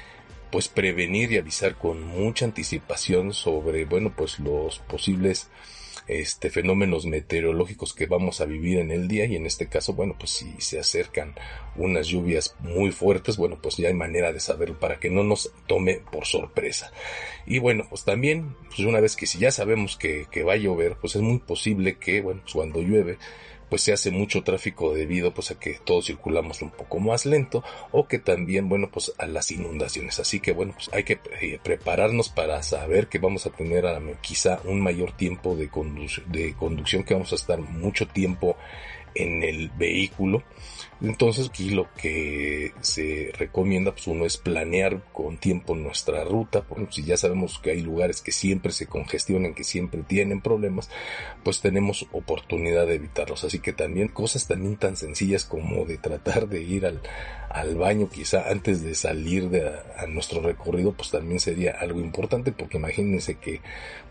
pues 0.51 0.67
prevenir 0.67 1.31
y 1.31 1.37
avisar 1.37 1.75
con 1.75 2.03
mucha 2.03 2.45
anticipación 2.45 3.33
sobre, 3.33 3.85
bueno, 3.85 4.13
pues 4.15 4.39
los 4.39 4.79
posibles 4.79 5.49
este 6.09 6.49
fenómenos 6.49 7.05
meteorológicos 7.05 7.93
que 7.93 8.07
vamos 8.07 8.41
a 8.41 8.45
vivir 8.45 8.79
en 8.79 8.89
el 8.89 9.07
día 9.07 9.25
y 9.25 9.35
en 9.35 9.45
este 9.45 9.67
caso, 9.67 9.93
bueno, 9.93 10.15
pues 10.17 10.31
si 10.31 10.55
se 10.57 10.79
acercan 10.79 11.35
unas 11.75 12.07
lluvias 12.07 12.55
muy 12.59 12.91
fuertes, 12.91 13.37
bueno, 13.37 13.59
pues 13.61 13.77
ya 13.77 13.89
hay 13.89 13.93
manera 13.93 14.33
de 14.33 14.39
saberlo 14.39 14.79
para 14.79 14.99
que 14.99 15.11
no 15.11 15.23
nos 15.23 15.51
tome 15.67 16.01
por 16.11 16.25
sorpresa. 16.25 16.91
Y 17.45 17.59
bueno, 17.59 17.85
pues 17.89 18.05
también, 18.05 18.55
pues 18.69 18.79
una 18.79 18.99
vez 18.99 19.15
que 19.15 19.27
si 19.27 19.37
ya 19.37 19.51
sabemos 19.51 19.97
que, 19.97 20.25
que 20.31 20.43
va 20.43 20.53
a 20.53 20.57
llover, 20.57 20.95
pues 20.99 21.15
es 21.15 21.21
muy 21.21 21.37
posible 21.37 21.97
que, 21.97 22.21
bueno, 22.21 22.41
pues 22.41 22.55
cuando 22.55 22.81
llueve, 22.81 23.19
pues 23.69 23.83
se 23.83 23.93
hace 23.93 24.11
mucho 24.11 24.43
tráfico 24.43 24.93
debido 24.93 25.33
pues 25.33 25.51
a 25.51 25.59
que 25.59 25.79
todos 25.83 26.07
circulamos 26.07 26.61
un 26.61 26.71
poco 26.71 26.99
más 26.99 27.25
lento 27.25 27.63
o 27.91 28.07
que 28.07 28.19
también 28.19 28.67
bueno 28.69 28.89
pues 28.91 29.13
a 29.17 29.27
las 29.27 29.51
inundaciones 29.51 30.19
así 30.19 30.39
que 30.39 30.51
bueno 30.51 30.73
pues 30.73 30.89
hay 30.93 31.03
que 31.03 31.19
eh, 31.41 31.59
prepararnos 31.63 32.29
para 32.29 32.61
saber 32.63 33.07
que 33.07 33.19
vamos 33.19 33.45
a 33.45 33.51
tener 33.51 33.85
a, 33.85 34.01
quizá 34.21 34.59
un 34.65 34.81
mayor 34.81 35.11
tiempo 35.13 35.55
de, 35.55 35.69
de 36.27 36.53
conducción 36.55 37.03
que 37.03 37.13
vamos 37.13 37.31
a 37.31 37.35
estar 37.35 37.59
mucho 37.59 38.07
tiempo 38.07 38.57
en 39.15 39.43
el 39.43 39.69
vehículo. 39.69 40.43
Entonces 41.01 41.47
aquí 41.49 41.69
lo 41.69 41.87
que 41.95 42.73
se 42.81 43.31
recomienda 43.37 43.91
pues 43.91 44.07
uno 44.07 44.25
es 44.25 44.35
planear 44.37 45.01
con 45.13 45.37
tiempo 45.37 45.75
nuestra 45.75 46.25
ruta, 46.25 46.61
porque 46.61 46.91
si 46.91 47.03
ya 47.03 47.15
sabemos 47.15 47.59
que 47.59 47.71
hay 47.71 47.81
lugares 47.81 48.21
que 48.21 48.33
siempre 48.33 48.73
se 48.73 48.87
congestionan, 48.87 49.53
que 49.53 49.63
siempre 49.63 50.03
tienen 50.03 50.41
problemas, 50.41 50.89
pues 51.43 51.61
tenemos 51.61 52.07
oportunidad 52.11 52.85
de 52.85 52.95
evitarlos. 52.95 53.45
Así 53.45 53.59
que 53.59 53.71
también 53.71 54.09
cosas 54.09 54.47
también 54.47 54.75
tan 54.75 54.97
sencillas 54.97 55.45
como 55.45 55.85
de 55.85 55.97
tratar 55.97 56.49
de 56.49 56.63
ir 56.63 56.85
al, 56.85 57.01
al 57.49 57.75
baño 57.75 58.09
quizá 58.09 58.49
antes 58.49 58.83
de 58.83 58.93
salir 58.93 59.49
de 59.49 59.67
a, 59.67 60.05
nuestro 60.07 60.41
recorrido, 60.41 60.93
pues 60.93 61.11
también 61.11 61.39
sería 61.39 61.77
algo 61.79 61.99
importante 61.99 62.51
porque 62.51 62.77
imagínense 62.77 63.35
que 63.35 63.61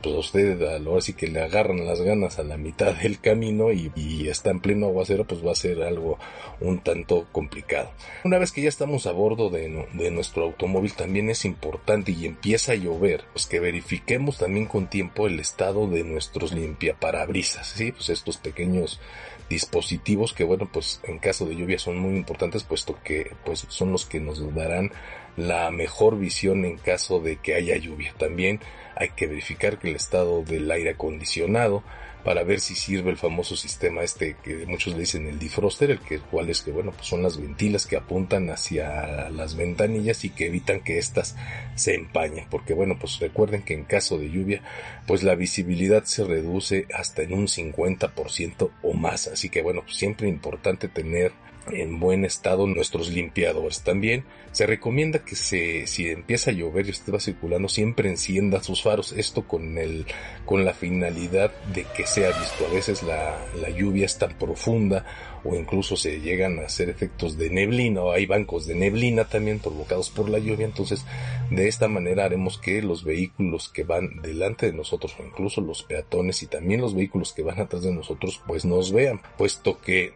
pues 0.02 0.14
a 0.14 0.18
usted 0.18 0.62
a 0.62 0.78
lo 0.78 0.98
que 1.16 1.28
le 1.28 1.42
agarran 1.42 1.86
las 1.86 2.00
ganas 2.00 2.38
a 2.38 2.42
la 2.42 2.56
mitad 2.56 2.94
del 2.94 3.20
camino 3.20 3.72
y, 3.72 3.92
y 3.94 4.28
está 4.28 4.50
en 4.50 4.60
pleno 4.60 4.86
aguacero, 4.86 5.24
pues 5.24 5.44
va 5.46 5.52
a 5.52 5.56
ser 5.56 5.82
algo 5.82 6.18
un 6.60 6.77
tanto 6.82 7.26
complicado. 7.32 7.90
Una 8.24 8.38
vez 8.38 8.52
que 8.52 8.62
ya 8.62 8.68
estamos 8.68 9.06
a 9.06 9.12
bordo 9.12 9.50
de, 9.50 9.68
nuestro 10.10 10.44
automóvil, 10.44 10.92
también 10.92 11.30
es 11.30 11.44
importante 11.44 12.12
y 12.12 12.26
empieza 12.26 12.72
a 12.72 12.76
llover, 12.76 13.24
pues 13.32 13.46
que 13.46 13.60
verifiquemos 13.60 14.38
también 14.38 14.66
con 14.66 14.88
tiempo 14.88 15.26
el 15.26 15.40
estado 15.40 15.86
de 15.86 16.04
nuestros 16.04 16.52
limpiaparabrisas, 16.52 17.66
¿sí? 17.68 17.92
Pues 17.92 18.08
estos 18.08 18.36
pequeños 18.36 19.00
dispositivos 19.48 20.34
que 20.34 20.44
bueno 20.44 20.68
pues 20.70 21.00
en 21.04 21.18
caso 21.18 21.46
de 21.46 21.56
lluvia 21.56 21.78
son 21.78 21.96
muy 21.96 22.16
importantes 22.18 22.64
puesto 22.64 22.98
que 23.02 23.34
pues 23.46 23.64
son 23.70 23.92
los 23.92 24.04
que 24.04 24.20
nos 24.20 24.54
darán 24.54 24.92
la 25.38 25.70
mejor 25.70 26.18
visión 26.18 26.64
en 26.64 26.76
caso 26.76 27.20
de 27.20 27.36
que 27.36 27.54
haya 27.54 27.76
lluvia. 27.76 28.12
También 28.18 28.60
hay 28.96 29.10
que 29.10 29.26
verificar 29.26 29.78
que 29.78 29.88
el 29.88 29.96
estado 29.96 30.42
del 30.42 30.70
aire 30.70 30.90
acondicionado 30.90 31.84
para 32.24 32.42
ver 32.42 32.60
si 32.60 32.74
sirve 32.74 33.10
el 33.10 33.16
famoso 33.16 33.56
sistema 33.56 34.02
este 34.02 34.36
que 34.42 34.66
muchos 34.66 34.94
le 34.94 35.00
dicen 35.00 35.26
el 35.26 35.38
defroster, 35.38 35.90
el 35.90 36.00
que 36.00 36.18
cual 36.18 36.50
es 36.50 36.62
que 36.62 36.72
bueno, 36.72 36.92
pues 36.92 37.06
son 37.06 37.22
las 37.22 37.40
ventilas 37.40 37.86
que 37.86 37.96
apuntan 37.96 38.50
hacia 38.50 39.30
las 39.30 39.56
ventanillas 39.56 40.24
y 40.24 40.30
que 40.30 40.46
evitan 40.46 40.80
que 40.80 40.98
éstas 40.98 41.36
se 41.74 41.94
empañen, 41.94 42.46
porque 42.50 42.74
bueno, 42.74 42.96
pues 42.98 43.18
recuerden 43.18 43.62
que 43.62 43.74
en 43.74 43.84
caso 43.84 44.18
de 44.18 44.30
lluvia, 44.30 44.62
pues 45.06 45.22
la 45.22 45.34
visibilidad 45.34 46.04
se 46.04 46.24
reduce 46.24 46.86
hasta 46.94 47.22
en 47.22 47.32
un 47.32 47.46
50% 47.46 48.70
o 48.82 48.92
más, 48.94 49.28
así 49.28 49.48
que 49.48 49.62
bueno, 49.62 49.82
pues 49.82 49.96
siempre 49.96 50.28
importante 50.28 50.88
tener 50.88 51.32
en 51.72 52.00
buen 52.00 52.24
estado 52.24 52.66
nuestros 52.66 53.10
limpiadores. 53.10 53.82
También 53.82 54.24
se 54.52 54.66
recomienda 54.66 55.24
que 55.24 55.36
se, 55.36 55.86
si 55.86 56.08
empieza 56.08 56.50
a 56.50 56.54
llover 56.54 56.86
y 56.86 56.90
usted 56.90 57.12
va 57.12 57.20
circulando, 57.20 57.68
siempre 57.68 58.08
encienda 58.08 58.62
sus 58.62 58.82
faros. 58.82 59.12
Esto 59.12 59.42
con 59.46 59.78
el, 59.78 60.06
con 60.44 60.64
la 60.64 60.74
finalidad 60.74 61.52
de 61.74 61.84
que 61.96 62.06
sea 62.06 62.28
visto. 62.28 62.66
A 62.66 62.72
veces 62.72 63.02
la, 63.02 63.36
la 63.60 63.70
lluvia 63.70 64.06
es 64.06 64.18
tan 64.18 64.36
profunda 64.38 65.04
o 65.44 65.54
incluso 65.54 65.96
se 65.96 66.20
llegan 66.20 66.58
a 66.58 66.62
hacer 66.62 66.88
efectos 66.88 67.38
de 67.38 67.50
neblina 67.50 68.02
o 68.02 68.12
hay 68.12 68.26
bancos 68.26 68.66
de 68.66 68.74
neblina 68.74 69.24
también 69.24 69.58
provocados 69.58 70.10
por 70.10 70.28
la 70.28 70.38
lluvia. 70.38 70.66
Entonces, 70.66 71.04
de 71.50 71.68
esta 71.68 71.88
manera 71.88 72.24
haremos 72.24 72.58
que 72.58 72.82
los 72.82 73.04
vehículos 73.04 73.68
que 73.68 73.84
van 73.84 74.20
delante 74.22 74.66
de 74.66 74.72
nosotros 74.72 75.14
o 75.18 75.24
incluso 75.24 75.60
los 75.60 75.82
peatones 75.82 76.42
y 76.42 76.46
también 76.46 76.80
los 76.80 76.94
vehículos 76.94 77.32
que 77.32 77.42
van 77.42 77.60
atrás 77.60 77.82
de 77.82 77.92
nosotros 77.92 78.40
pues 78.46 78.64
nos 78.64 78.92
vean, 78.92 79.20
puesto 79.36 79.80
que 79.80 80.12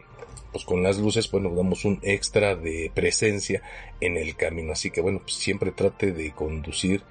pues 0.53 0.63
con 0.63 0.83
las 0.83 0.97
luces, 0.99 1.29
bueno, 1.29 1.53
damos 1.53 1.83
un 1.83 1.99
extra 2.03 2.55
de 2.55 2.91
presencia 2.93 3.61
en 3.99 4.15
el 4.15 4.37
camino. 4.37 4.71
Así 4.71 4.91
que 4.91 5.01
bueno, 5.01 5.19
pues 5.19 5.33
siempre 5.33 5.71
trate 5.71 6.13
de 6.13 6.31
conducir 6.31 7.03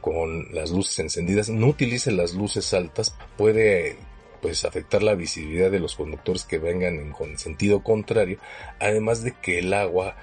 con 0.00 0.52
las 0.52 0.70
luces 0.70 0.98
encendidas. 0.98 1.50
No 1.50 1.68
utilice 1.68 2.10
las 2.10 2.34
luces 2.34 2.74
altas, 2.74 3.16
puede 3.36 3.96
pues 4.40 4.64
afectar 4.64 5.02
la 5.02 5.14
visibilidad 5.14 5.70
de 5.70 5.80
los 5.80 5.94
conductores 5.96 6.44
que 6.44 6.58
vengan 6.58 7.14
en 7.18 7.38
sentido 7.38 7.82
contrario, 7.82 8.38
además 8.78 9.22
de 9.22 9.32
que 9.32 9.58
el 9.58 9.72
agua 9.72 10.16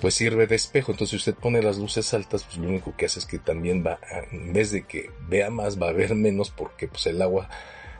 pues 0.00 0.14
sirve 0.14 0.46
de 0.46 0.56
espejo, 0.56 0.92
entonces 0.92 1.10
si 1.10 1.30
usted 1.30 1.40
pone 1.40 1.62
las 1.62 1.78
luces 1.78 2.12
altas, 2.14 2.42
pues 2.44 2.58
lo 2.58 2.68
único 2.68 2.94
que 2.96 3.06
hace 3.06 3.20
es 3.20 3.26
que 3.26 3.38
también 3.38 3.84
va, 3.86 4.00
en 4.32 4.52
vez 4.52 4.72
de 4.72 4.82
que 4.82 5.10
vea 5.28 5.50
más, 5.50 5.80
va 5.80 5.88
a 5.88 5.92
ver 5.92 6.14
menos 6.14 6.50
porque 6.50 6.88
pues 6.88 7.06
el 7.06 7.22
agua 7.22 7.48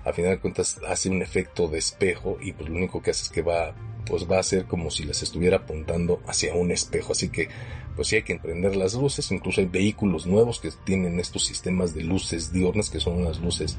a 0.04 0.12
final 0.12 0.32
de 0.32 0.40
cuentas 0.40 0.80
hace 0.86 1.08
un 1.08 1.22
efecto 1.22 1.68
de 1.68 1.78
espejo 1.78 2.36
y 2.40 2.52
pues 2.52 2.68
lo 2.68 2.76
único 2.76 3.00
que 3.00 3.12
hace 3.12 3.22
es 3.22 3.30
que 3.30 3.42
va 3.42 3.74
pues 4.06 4.30
va 4.30 4.38
a 4.38 4.42
ser 4.42 4.64
como 4.66 4.90
si 4.90 5.04
las 5.04 5.22
estuviera 5.22 5.58
apuntando 5.58 6.20
hacia 6.26 6.54
un 6.54 6.70
espejo. 6.70 7.12
Así 7.12 7.28
que 7.28 7.48
pues 7.96 8.08
sí 8.08 8.16
hay 8.16 8.22
que 8.22 8.32
emprender 8.32 8.76
las 8.76 8.94
luces. 8.94 9.30
Incluso 9.30 9.60
hay 9.60 9.66
vehículos 9.66 10.26
nuevos 10.26 10.60
que 10.60 10.70
tienen 10.84 11.20
estos 11.20 11.44
sistemas 11.44 11.94
de 11.94 12.02
luces 12.02 12.52
diurnas 12.52 12.90
que 12.90 13.00
son 13.00 13.18
unas 13.18 13.40
luces 13.40 13.76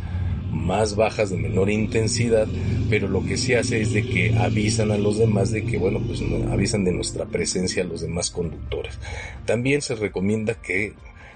más 0.51 0.95
bajas 0.95 1.29
de 1.29 1.37
menor 1.37 1.69
intensidad, 1.69 2.47
pero 2.89 3.07
lo 3.07 3.25
que 3.25 3.37
sí 3.37 3.53
hace 3.53 3.81
es 3.81 3.93
de 3.93 4.03
que 4.03 4.35
avisan 4.37 4.91
a 4.91 4.97
los 4.97 5.17
demás 5.17 5.51
de 5.51 5.65
que 5.65 5.77
bueno 5.77 5.99
pues 5.99 6.21
avisan 6.49 6.85
de 6.85 6.93
nuestra 6.93 7.25
presencia 7.25 7.83
a 7.83 7.85
los 7.85 8.01
demás 8.01 8.31
conductores. 8.31 8.97
También 9.45 9.81
se 9.81 9.95
recomienda 9.95 10.55
que 10.55 10.93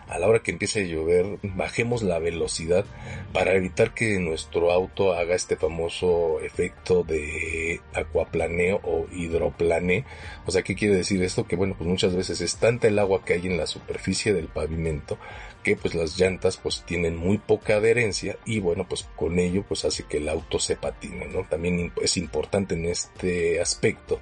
a 0.10 0.18
la 0.18 0.28
hora 0.28 0.40
que 0.40 0.52
empiece 0.52 0.82
a 0.82 0.86
llover, 0.86 1.38
bajemos 1.44 2.02
la 2.02 2.18
velocidad 2.18 2.84
para 3.32 3.54
evitar 3.54 3.94
que 3.94 4.20
nuestro 4.20 4.72
auto 4.72 5.14
haga 5.14 5.36
este 5.36 5.56
famoso 5.56 6.40
efecto 6.42 7.04
de 7.04 7.80
acuaplaneo 7.94 8.82
o 8.84 9.06
hidroplane. 9.14 10.06
O 10.48 10.52
sea, 10.52 10.64
¿qué 10.64 10.76
quiere 10.76 10.96
decir 10.96 11.22
esto? 11.22 11.46
Que 11.46 11.56
bueno, 11.56 11.76
pues 11.78 11.88
muchas 11.88 12.16
veces 12.16 12.42
es 12.42 12.58
tanta 12.58 12.88
el 12.88 12.98
agua 12.98 13.24
que 13.24 13.34
hay 13.34 13.46
en 13.46 13.58
la 13.58 13.68
superficie 13.68 14.34
del 14.34 14.48
pavimento 14.48 15.20
que 15.64 15.76
pues 15.76 15.94
las 15.94 16.18
llantas 16.18 16.58
pues 16.58 16.84
tienen 16.86 17.18
muy 17.18 17.38
poca 17.38 17.76
adherencia 17.76 18.38
y 18.46 18.60
bueno 18.60 18.88
pues 18.88 19.08
con 19.18 19.40
ello 19.40 19.66
pues 19.68 19.84
hace 19.84 20.04
que 20.04 20.18
el 20.18 20.30
auto 20.30 20.58
se 20.58 20.78
patine, 20.78 21.28
¿no? 21.28 21.44
También 21.50 21.92
es 22.02 22.18
importante 22.18 22.76
en 22.76 22.86
este 22.86 23.62
aspecto 23.62 24.20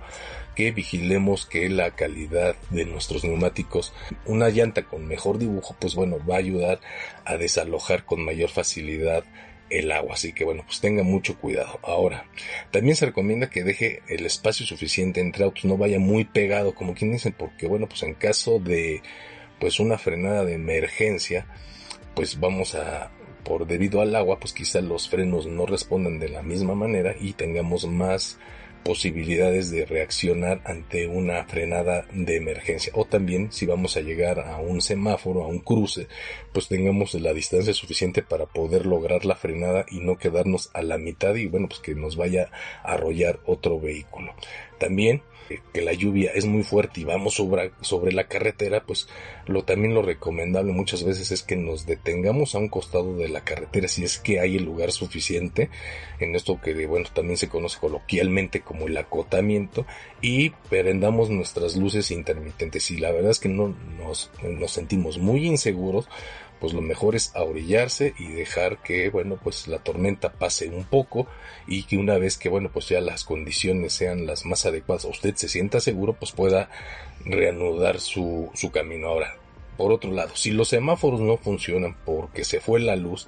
que 0.57 0.71
vigilemos 0.71 1.45
que 1.45 1.69
la 1.69 1.91
calidad 1.91 2.55
de 2.71 2.83
nuestros 2.85 3.23
neumáticos, 3.23 3.93
una 4.25 4.49
llanta 4.49 4.81
con 4.81 5.05
mejor 5.07 5.37
dibujo, 5.37 5.75
pues 5.79 5.93
bueno, 5.93 6.17
va 6.27 6.33
a 6.33 6.39
ayudar 6.39 6.79
a 7.25 7.37
desalojar 7.37 8.05
con 8.05 8.25
mayor 8.25 8.49
facilidad 8.49 9.23
el 9.69 9.91
agua, 9.91 10.15
así 10.15 10.33
que 10.33 10.45
bueno, 10.45 10.63
pues 10.65 10.81
tenga 10.81 11.03
mucho 11.03 11.37
cuidado. 11.37 11.79
Ahora, 11.83 12.25
también 12.71 12.95
se 12.95 13.05
recomienda 13.05 13.51
que 13.51 13.63
deje 13.63 14.01
el 14.07 14.25
espacio 14.25 14.65
suficiente 14.65 15.21
entre 15.21 15.43
autos, 15.43 15.65
no 15.65 15.77
vaya 15.77 15.99
muy 15.99 16.25
pegado, 16.25 16.73
como 16.73 16.95
quien 16.95 17.11
dice, 17.11 17.31
porque 17.31 17.67
bueno, 17.67 17.87
pues 17.87 18.01
en 18.01 18.15
caso 18.15 18.57
de 18.57 19.03
pues 19.59 19.79
una 19.79 19.99
frenada 19.99 20.43
de 20.43 20.55
emergencia, 20.55 21.45
pues 22.15 22.39
vamos 22.39 22.73
a 22.73 23.11
por 23.43 23.67
debido 23.67 24.01
al 24.01 24.15
agua, 24.15 24.39
pues 24.39 24.53
quizá 24.53 24.81
los 24.81 25.07
frenos 25.07 25.45
no 25.45 25.67
respondan 25.67 26.17
de 26.17 26.29
la 26.29 26.41
misma 26.41 26.73
manera 26.73 27.13
y 27.19 27.33
tengamos 27.33 27.85
más 27.85 28.39
posibilidades 28.87 29.69
de 29.69 29.85
reaccionar 29.85 30.61
ante 30.63 31.07
una 31.07 31.43
frenada 31.43 32.05
de 32.13 32.37
emergencia 32.37 32.93
o 32.95 33.03
también 33.03 33.51
si 33.51 33.65
vamos 33.65 33.97
a 33.97 33.99
llegar 33.99 34.39
a 34.39 34.59
un 34.59 34.79
semáforo, 34.79 35.43
a 35.43 35.47
un 35.47 35.59
cruce, 35.59 36.07
pues 36.53 36.69
tengamos 36.69 37.13
la 37.15 37.33
distancia 37.33 37.73
suficiente 37.73 38.23
para 38.23 38.45
poder 38.45 38.85
lograr 38.85 39.25
la 39.25 39.35
frenada 39.35 39.85
y 39.91 39.99
no 39.99 40.17
quedarnos 40.17 40.69
a 40.73 40.83
la 40.83 40.97
mitad 40.97 41.35
y 41.35 41.47
bueno 41.47 41.67
pues 41.67 41.81
que 41.81 41.95
nos 41.95 42.15
vaya 42.15 42.49
a 42.81 42.93
arrollar 42.93 43.41
otro 43.45 43.77
vehículo. 43.77 44.33
También 44.79 45.21
que 45.73 45.81
la 45.81 45.93
lluvia 45.93 46.31
es 46.33 46.45
muy 46.45 46.63
fuerte 46.63 47.01
y 47.01 47.03
vamos 47.03 47.35
sobre, 47.35 47.71
sobre 47.81 48.11
la 48.11 48.27
carretera, 48.27 48.83
pues 48.83 49.07
lo 49.45 49.63
también 49.63 49.93
lo 49.93 50.01
recomendable 50.01 50.73
muchas 50.73 51.03
veces 51.03 51.31
es 51.31 51.43
que 51.43 51.55
nos 51.55 51.85
detengamos 51.85 52.55
a 52.55 52.59
un 52.59 52.69
costado 52.69 53.15
de 53.17 53.29
la 53.29 53.43
carretera 53.43 53.87
si 53.87 54.03
es 54.03 54.17
que 54.17 54.39
hay 54.39 54.57
el 54.57 54.65
lugar 54.65 54.91
suficiente 54.91 55.69
en 56.19 56.35
esto 56.35 56.59
que 56.61 56.85
bueno 56.85 57.07
también 57.13 57.37
se 57.37 57.49
conoce 57.49 57.79
coloquialmente 57.79 58.61
como 58.61 58.87
el 58.87 58.97
acotamiento 58.97 59.85
y 60.21 60.49
prendamos 60.69 61.29
nuestras 61.29 61.75
luces 61.75 62.11
intermitentes. 62.11 62.89
Y 62.91 62.97
la 62.97 63.11
verdad 63.11 63.31
es 63.31 63.39
que 63.39 63.49
no 63.49 63.75
nos, 63.97 64.31
nos 64.43 64.71
sentimos 64.71 65.17
muy 65.17 65.45
inseguros 65.45 66.07
pues 66.59 66.73
lo 66.73 66.81
mejor 66.81 67.15
es 67.15 67.35
ahorillarse 67.35 68.13
y 68.17 68.27
dejar 68.27 68.81
que, 68.81 69.09
bueno, 69.09 69.39
pues 69.41 69.67
la 69.67 69.79
tormenta 69.79 70.31
pase 70.31 70.69
un 70.69 70.83
poco 70.83 71.27
y 71.67 71.83
que 71.83 71.97
una 71.97 72.17
vez 72.17 72.37
que, 72.37 72.49
bueno, 72.49 72.69
pues 72.71 72.89
ya 72.89 73.01
las 73.01 73.23
condiciones 73.23 73.93
sean 73.93 74.25
las 74.25 74.45
más 74.45 74.65
adecuadas, 74.65 75.05
usted 75.05 75.35
se 75.35 75.47
sienta 75.47 75.79
seguro, 75.79 76.13
pues 76.13 76.31
pueda 76.31 76.69
reanudar 77.25 77.99
su, 77.99 78.49
su 78.53 78.71
camino. 78.71 79.07
Ahora, 79.07 79.35
por 79.77 79.91
otro 79.91 80.11
lado, 80.11 80.35
si 80.35 80.51
los 80.51 80.69
semáforos 80.69 81.19
no 81.19 81.37
funcionan 81.37 81.95
porque 82.05 82.43
se 82.43 82.59
fue 82.59 82.79
la 82.79 82.95
luz, 82.95 83.27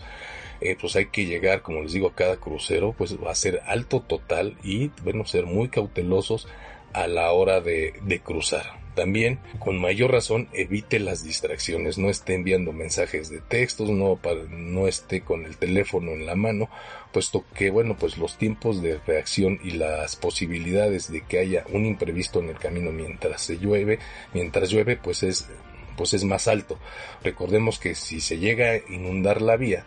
eh, 0.61 0.75
pues 0.79 0.95
hay 0.95 1.05
que 1.05 1.25
llegar, 1.25 1.61
como 1.61 1.83
les 1.83 1.93
digo, 1.93 2.07
a 2.07 2.15
cada 2.15 2.37
crucero, 2.37 2.93
pues 2.97 3.15
va 3.23 3.31
a 3.31 3.35
ser 3.35 3.61
alto 3.65 4.01
total 4.01 4.57
y, 4.63 4.87
bueno, 5.03 5.25
ser 5.25 5.45
muy 5.45 5.69
cautelosos 5.69 6.47
a 6.91 7.07
la 7.07 7.31
hora 7.31 7.61
de, 7.61 7.93
de 8.01 8.19
cruzar. 8.19 8.78
También, 8.95 9.39
con 9.59 9.79
mayor 9.79 10.11
razón, 10.11 10.49
evite 10.51 10.99
las 10.99 11.23
distracciones, 11.23 11.97
no 11.97 12.09
esté 12.09 12.33
enviando 12.33 12.73
mensajes 12.73 13.29
de 13.29 13.39
textos, 13.39 13.89
no, 13.89 14.19
no 14.49 14.87
esté 14.87 15.21
con 15.21 15.45
el 15.45 15.57
teléfono 15.57 16.11
en 16.11 16.25
la 16.25 16.35
mano, 16.35 16.69
puesto 17.13 17.45
que, 17.55 17.69
bueno, 17.69 17.95
pues 17.97 18.17
los 18.17 18.37
tiempos 18.37 18.81
de 18.81 18.99
reacción 19.05 19.59
y 19.63 19.71
las 19.71 20.15
posibilidades 20.15 21.11
de 21.11 21.21
que 21.21 21.39
haya 21.39 21.63
un 21.71 21.85
imprevisto 21.85 22.39
en 22.39 22.49
el 22.49 22.57
camino 22.57 22.91
mientras 22.91 23.41
se 23.41 23.57
llueve, 23.57 23.99
mientras 24.33 24.69
llueve, 24.69 24.97
pues 24.97 25.23
es, 25.23 25.47
pues 25.95 26.13
es 26.13 26.23
más 26.23 26.47
alto. 26.47 26.77
Recordemos 27.23 27.79
que 27.79 27.95
si 27.95 28.19
se 28.19 28.37
llega 28.37 28.71
a 28.71 28.77
inundar 28.89 29.41
la 29.41 29.55
vía, 29.55 29.85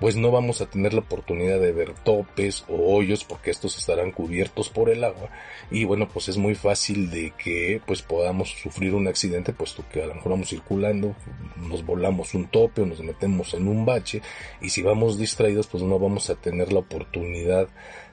pues 0.00 0.16
no 0.16 0.30
vamos 0.30 0.60
a 0.60 0.66
tener 0.66 0.92
la 0.94 1.00
oportunidad 1.00 1.60
de 1.60 1.72
ver 1.72 1.94
topes 1.94 2.64
o 2.68 2.94
hoyos 2.96 3.24
porque 3.24 3.50
estos 3.50 3.78
estarán 3.78 4.10
cubiertos 4.10 4.68
por 4.68 4.90
el 4.90 5.04
agua 5.04 5.30
y 5.70 5.84
bueno 5.84 6.08
pues 6.08 6.28
es 6.28 6.36
muy 6.36 6.54
fácil 6.54 7.10
de 7.10 7.32
que 7.32 7.80
pues 7.86 8.02
podamos 8.02 8.50
sufrir 8.50 8.94
un 8.94 9.08
accidente 9.08 9.52
puesto 9.52 9.84
que 9.90 10.02
a 10.02 10.06
lo 10.06 10.14
mejor 10.14 10.32
vamos 10.32 10.48
circulando 10.48 11.14
nos 11.56 11.84
volamos 11.84 12.34
un 12.34 12.46
tope 12.48 12.82
o 12.82 12.86
nos 12.86 13.02
metemos 13.02 13.54
en 13.54 13.68
un 13.68 13.84
bache 13.84 14.22
y 14.60 14.70
si 14.70 14.82
vamos 14.82 15.18
distraídos 15.18 15.66
pues 15.66 15.82
no 15.82 15.98
vamos 15.98 16.30
a 16.30 16.34
tener 16.34 16.72
la 16.72 16.80
oportunidad 16.80 17.68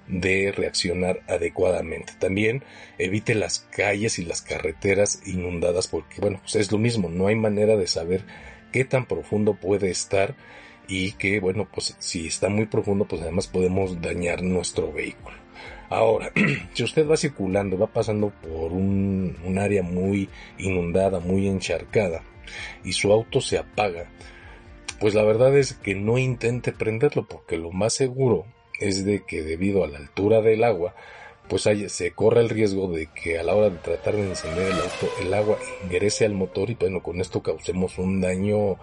de 0.08 0.52
reaccionar 0.52 1.22
adecuadamente. 1.28 2.14
También 2.20 2.64
evite 2.98 3.36
las 3.36 3.60
calles 3.72 4.20
y 4.20 4.26
las 4.26 4.42
carreteras 4.42 5.22
inundadas 5.26 5.88
porque 5.88 6.22
bueno 6.22 6.40
pues 6.42 6.56
es 6.56 6.72
lo 6.72 6.78
mismo, 6.78 7.10
no 7.10 7.28
hay 7.28 7.36
manera 7.36 7.78
de 7.78 7.88
saber 7.88 8.26
qué 8.72 8.86
tan 8.86 9.06
profundo 9.06 9.56
puede 9.56 9.90
estar 9.90 10.36
y 10.88 11.14
que 11.14 11.40
bueno 11.40 11.68
pues 11.72 11.96
si 12.00 12.28
está 12.28 12.50
muy 12.50 12.66
profundo 12.66 13.06
pues 13.06 13.22
además 13.22 13.48
podemos 13.48 14.02
dañar 14.02 14.44
nuestro 14.44 14.92
vehículo. 14.92 15.36
Ahora, 15.90 16.32
si 16.74 16.84
usted 16.84 17.06
va 17.06 17.18
circulando, 17.18 17.78
va 17.78 17.88
pasando 17.88 18.30
por 18.30 18.72
un, 18.72 19.36
área 19.60 19.84
muy 19.84 20.30
inundada, 20.58 21.20
muy 21.20 21.48
encharcada 21.48 22.24
y 22.84 22.94
su 22.94 23.12
auto 23.12 23.42
se 23.42 23.58
apaga, 23.58 24.10
pues 25.02 25.14
la 25.14 25.24
verdad 25.24 25.56
es 25.58 25.74
que 25.74 25.94
no 25.94 26.18
intente 26.18 26.72
prenderlo 26.72 27.28
porque 27.28 27.58
lo 27.58 27.72
más 27.72 27.94
seguro 27.94 28.46
es 28.80 29.04
de 29.04 29.24
que 29.26 29.44
debido 29.44 29.84
a 29.84 29.88
la 29.88 29.98
altura 29.98 30.42
del 30.42 30.64
agua 30.64 30.96
pues 31.50 31.68
se 31.88 32.12
corre 32.12 32.40
el 32.40 32.50
riesgo 32.50 32.90
de 32.90 33.08
que 33.08 33.38
a 33.38 33.44
la 33.44 33.54
hora 33.54 33.70
de 33.70 33.78
tratar 33.78 34.16
de 34.16 34.30
encender 34.30 34.68
el 34.68 34.80
auto 34.80 35.10
el 35.22 35.34
agua 35.34 35.58
ingrese 35.84 36.24
al 36.24 36.34
motor 36.34 36.70
y 36.70 36.76
bueno 36.76 37.04
con 37.04 37.20
esto 37.20 37.44
causemos 37.44 37.98
un 37.98 38.22
daño 38.22 38.78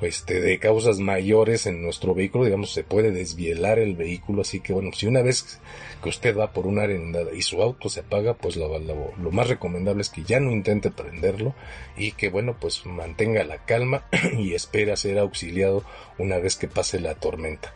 este, 0.00 0.40
de 0.40 0.58
causas 0.58 0.98
mayores 0.98 1.66
en 1.66 1.82
nuestro 1.82 2.14
vehículo, 2.14 2.44
digamos, 2.44 2.72
se 2.72 2.84
puede 2.84 3.10
desvielar 3.10 3.78
el 3.78 3.96
vehículo, 3.96 4.42
así 4.42 4.60
que 4.60 4.72
bueno, 4.72 4.90
si 4.92 5.06
una 5.06 5.22
vez 5.22 5.60
que 6.02 6.08
usted 6.08 6.36
va 6.36 6.52
por 6.52 6.66
una 6.66 6.82
arendada 6.82 7.32
y 7.34 7.42
su 7.42 7.62
auto 7.62 7.88
se 7.88 8.00
apaga, 8.00 8.34
pues 8.34 8.56
lo, 8.56 8.78
lo, 8.78 9.30
más 9.30 9.48
recomendable 9.48 10.02
es 10.02 10.10
que 10.10 10.22
ya 10.22 10.40
no 10.40 10.50
intente 10.50 10.90
prenderlo 10.90 11.54
y 11.96 12.12
que 12.12 12.28
bueno, 12.28 12.56
pues 12.58 12.86
mantenga 12.86 13.42
la 13.44 13.64
calma 13.64 14.04
y 14.38 14.54
espere 14.54 14.92
a 14.92 14.96
ser 14.96 15.18
auxiliado 15.18 15.84
una 16.18 16.38
vez 16.38 16.56
que 16.56 16.68
pase 16.68 17.00
la 17.00 17.14
tormenta. 17.14 17.74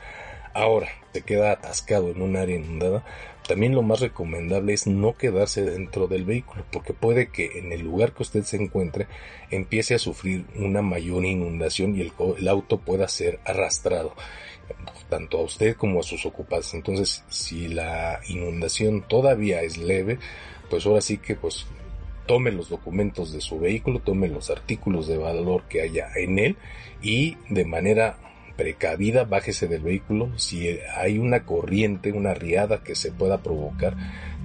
Ahora, 0.54 0.88
se 1.12 1.22
queda 1.22 1.52
atascado 1.52 2.11
en 2.11 2.20
un 2.20 2.37
área 2.37 2.56
inundada, 2.56 3.04
también 3.46 3.74
lo 3.74 3.83
más 3.83 4.00
recomendable 4.00 4.72
es 4.72 4.87
no 4.87 5.14
quedarse 5.16 5.64
dentro 5.64 6.07
del 6.07 6.24
vehículo, 6.24 6.64
porque 6.70 6.92
puede 6.92 7.28
que 7.28 7.59
en 7.59 7.72
el 7.72 7.81
lugar 7.81 8.12
que 8.12 8.22
usted 8.22 8.44
se 8.44 8.57
encuentre 8.57 9.09
empiece 9.50 9.94
a 9.94 9.98
sufrir 9.98 10.44
una 10.57 10.83
mayor 10.83 11.24
inundación 11.24 11.96
y 11.96 12.00
el, 12.02 12.48
auto 12.48 12.78
pueda 12.78 13.09
ser 13.09 13.40
arrastrado, 13.44 14.14
tanto 15.09 15.38
a 15.38 15.42
usted 15.42 15.76
como 15.76 16.00
a 16.00 16.05
sus 16.05 16.24
ocupantes. 16.24 16.74
Entonces, 16.74 17.24
si 17.28 17.68
la 17.68 18.20
inundación 18.28 19.02
todavía 19.09 19.62
es 19.62 19.76
leve, 19.76 20.18
pues 20.70 20.87
ahora 20.87 21.00
sí 21.00 21.18
que 21.18 21.35
pues 21.35 21.66
tome 22.26 22.52
los 22.52 22.68
documentos 22.68 23.33
de 23.33 23.40
su 23.40 23.59
vehículo, 23.59 23.98
tome 23.98 24.28
los 24.28 24.50
artículos 24.50 25.09
de 25.09 25.18
valor 25.18 25.64
que 25.68 25.83
haya 25.83 26.09
en 26.14 26.38
él 26.38 26.57
y 27.02 27.37
de 27.50 27.64
manera 27.64 28.18
precavida, 28.62 29.25
bájese 29.25 29.66
del 29.66 29.83
vehículo. 29.83 30.38
Si 30.38 30.79
hay 30.96 31.18
una 31.18 31.44
corriente, 31.44 32.12
una 32.12 32.33
riada 32.33 32.85
que 32.85 32.94
se 32.94 33.11
pueda 33.11 33.42
provocar, 33.42 33.96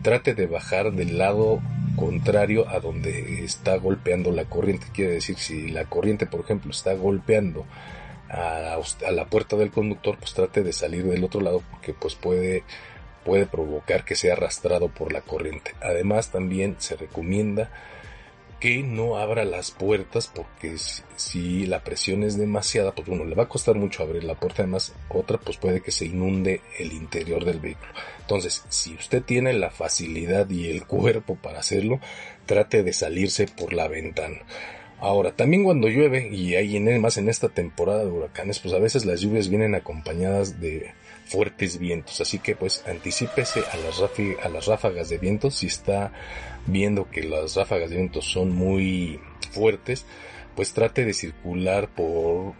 trate 0.01 0.33
de 0.33 0.47
bajar 0.47 0.91
del 0.93 1.19
lado 1.19 1.61
contrario 1.95 2.67
a 2.67 2.79
donde 2.79 3.43
está 3.43 3.75
golpeando 3.77 4.31
la 4.31 4.45
corriente. 4.45 4.87
Quiere 4.91 5.11
decir, 5.11 5.37
si 5.37 5.67
la 5.67 5.85
corriente, 5.85 6.25
por 6.25 6.39
ejemplo, 6.39 6.71
está 6.71 6.95
golpeando 6.95 7.67
a, 8.27 8.79
la 9.11 9.25
puerta 9.25 9.55
del 9.55 9.69
conductor, 9.69 10.17
pues 10.17 10.33
trate 10.33 10.63
de 10.63 10.73
salir 10.73 11.03
del 11.05 11.23
otro 11.23 11.41
lado 11.41 11.61
porque 11.69 11.93
pues 11.93 12.15
puede 12.15 12.63
puede 13.23 13.45
provocar 13.45 14.05
que 14.05 14.15
sea 14.15 14.33
arrastrado 14.33 14.87
por 14.87 15.11
la 15.13 15.21
corriente. 15.21 15.75
Además, 15.81 16.31
también 16.31 16.77
se 16.79 16.95
recomienda 16.95 17.69
que 18.59 18.81
no 18.81 19.17
abra 19.17 19.45
las 19.45 19.71
puertas 19.71 20.31
porque 20.33 20.77
si, 21.15 21.65
la 21.65 21.83
presión 21.83 22.23
es 22.23 22.37
demasiada, 22.37 22.93
pues 22.93 23.07
uno 23.07 23.23
le 23.23 23.35
va 23.35 23.43
a 23.43 23.49
costar 23.49 23.75
mucho 23.75 24.03
abrir 24.03 24.23
la 24.23 24.35
puerta, 24.35 24.63
además 24.63 24.93
otra 25.09 25.37
pues 25.37 25.57
puede 25.57 25.81
que 25.81 25.91
se 25.91 26.05
inunde 26.05 26.61
el 26.79 26.91
interior 26.93 27.45
del 27.45 27.59
vehículo. 27.59 27.91
Entonces, 28.21 28.65
si 28.69 28.95
usted 28.95 29.23
tiene 29.23 29.53
la 29.53 29.69
facilidad 29.69 30.49
y 30.49 30.69
el 30.69 30.85
cuerpo 30.85 31.35
para 31.35 31.59
hacerlo, 31.59 31.99
trate 32.45 32.83
de 32.83 32.93
salirse 32.93 33.47
por 33.47 33.73
la 33.73 33.87
ventana. 33.87 34.39
Ahora, 34.99 35.31
también 35.31 35.63
cuando 35.63 35.89
llueve, 35.89 36.27
y 36.31 36.55
hay 36.55 36.75
en, 36.75 36.99
más 36.99 37.17
en 37.17 37.29
esta 37.29 37.49
temporada 37.49 38.03
de 38.03 38.11
huracanes, 38.11 38.59
pues 38.59 38.73
a 38.73 38.79
veces 38.79 39.05
las 39.05 39.21
lluvias 39.21 39.47
vienen 39.47 39.75
acompañadas 39.75 40.59
de 40.59 40.91
fuertes 41.25 41.77
vientos, 41.77 42.19
así 42.21 42.39
que 42.39 42.55
pues 42.55 42.83
anticípese 42.87 43.59
a 43.59 43.77
las, 43.77 44.01
a 44.43 44.49
las 44.49 44.65
ráfagas 44.65 45.09
de 45.09 45.17
viento. 45.19 45.51
Si 45.51 45.67
está 45.67 46.11
viendo 46.65 47.09
que 47.11 47.23
las 47.23 47.55
ráfagas 47.55 47.89
de 47.91 47.97
viento 47.97 48.21
son 48.21 48.51
muy 48.51 49.19
fuertes, 49.51 50.05
pues 50.55 50.73
trate 50.73 51.05
de 51.05 51.13
circular 51.13 51.89
por 51.89 52.53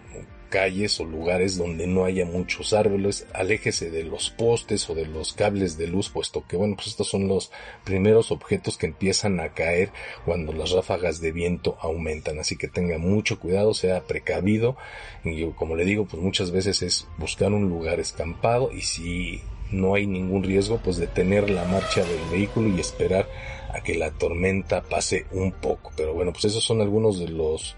calles 0.49 0.99
o 0.99 1.05
lugares 1.05 1.57
donde 1.57 1.87
no 1.87 2.05
haya 2.05 2.25
muchos 2.25 2.73
árboles, 2.73 3.27
aléjese 3.33 3.91
de 3.91 4.03
los 4.03 4.29
postes 4.29 4.89
o 4.89 4.95
de 4.95 5.05
los 5.05 5.33
cables 5.33 5.77
de 5.77 5.87
luz, 5.87 6.09
puesto 6.09 6.45
que 6.47 6.57
bueno, 6.57 6.75
pues 6.75 6.87
estos 6.87 7.07
son 7.07 7.27
los 7.27 7.51
primeros 7.83 8.31
objetos 8.31 8.77
que 8.77 8.87
empiezan 8.87 9.39
a 9.39 9.53
caer 9.53 9.91
cuando 10.25 10.53
las 10.53 10.71
ráfagas 10.71 11.21
de 11.21 11.31
viento 11.31 11.77
aumentan, 11.81 12.39
así 12.39 12.57
que 12.57 12.67
tenga 12.67 12.97
mucho 12.97 13.39
cuidado, 13.39 13.73
sea 13.73 14.03
precavido. 14.03 14.77
Y 15.23 15.45
como 15.51 15.75
le 15.75 15.85
digo, 15.85 16.05
pues 16.05 16.21
muchas 16.21 16.51
veces 16.51 16.81
es 16.81 17.07
buscar 17.17 17.51
un 17.51 17.69
lugar 17.69 17.99
escampado 17.99 18.71
y 18.71 18.81
si 18.81 19.41
no 19.71 19.95
hay 19.95 20.07
ningún 20.07 20.43
riesgo, 20.43 20.79
pues 20.83 20.97
detener 20.97 21.49
la 21.49 21.65
marcha 21.65 22.03
del 22.03 22.21
vehículo 22.31 22.69
y 22.69 22.79
esperar 22.79 23.27
a 23.73 23.81
que 23.81 23.95
la 23.95 24.11
tormenta 24.11 24.81
pase 24.81 25.25
un 25.31 25.51
poco, 25.51 25.91
pero 25.95 26.13
bueno, 26.13 26.31
pues 26.31 26.45
esos 26.45 26.63
son 26.63 26.81
algunos 26.81 27.19
de 27.19 27.27
los 27.27 27.75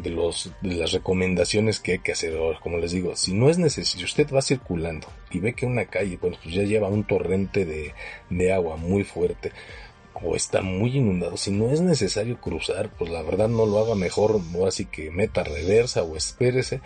de 0.00 0.10
los 0.10 0.52
de 0.60 0.74
las 0.74 0.92
recomendaciones 0.92 1.80
que 1.80 1.92
hay 1.92 1.98
que 1.98 2.12
hacer. 2.12 2.34
Como 2.62 2.78
les 2.78 2.92
digo 2.92 3.16
si 3.16 3.32
no 3.32 3.50
es 3.50 3.58
necesario 3.58 3.98
si 3.98 4.04
usted 4.04 4.32
va 4.32 4.42
circulando 4.42 5.06
y 5.30 5.38
ve 5.38 5.54
que 5.54 5.66
una 5.66 5.86
calle 5.86 6.18
bueno 6.20 6.36
pues 6.42 6.54
ya 6.54 6.62
lleva 6.62 6.88
un 6.88 7.04
torrente 7.04 7.64
de, 7.64 7.94
de 8.30 8.52
agua 8.52 8.76
muy 8.76 9.04
fuerte 9.04 9.52
o 10.14 10.36
está 10.36 10.62
muy 10.62 10.96
inundado 10.96 11.36
si 11.36 11.50
no 11.50 11.70
es 11.70 11.80
necesario 11.80 12.40
cruzar 12.40 12.90
pues 12.96 13.10
la 13.10 13.22
verdad 13.22 13.48
no 13.48 13.66
lo 13.66 13.78
haga 13.78 13.94
mejor 13.94 14.40
o 14.54 14.66
así 14.66 14.84
que 14.84 15.10
meta 15.10 15.42
reversa 15.42 16.02
o 16.02 16.16
espérese 16.16 16.80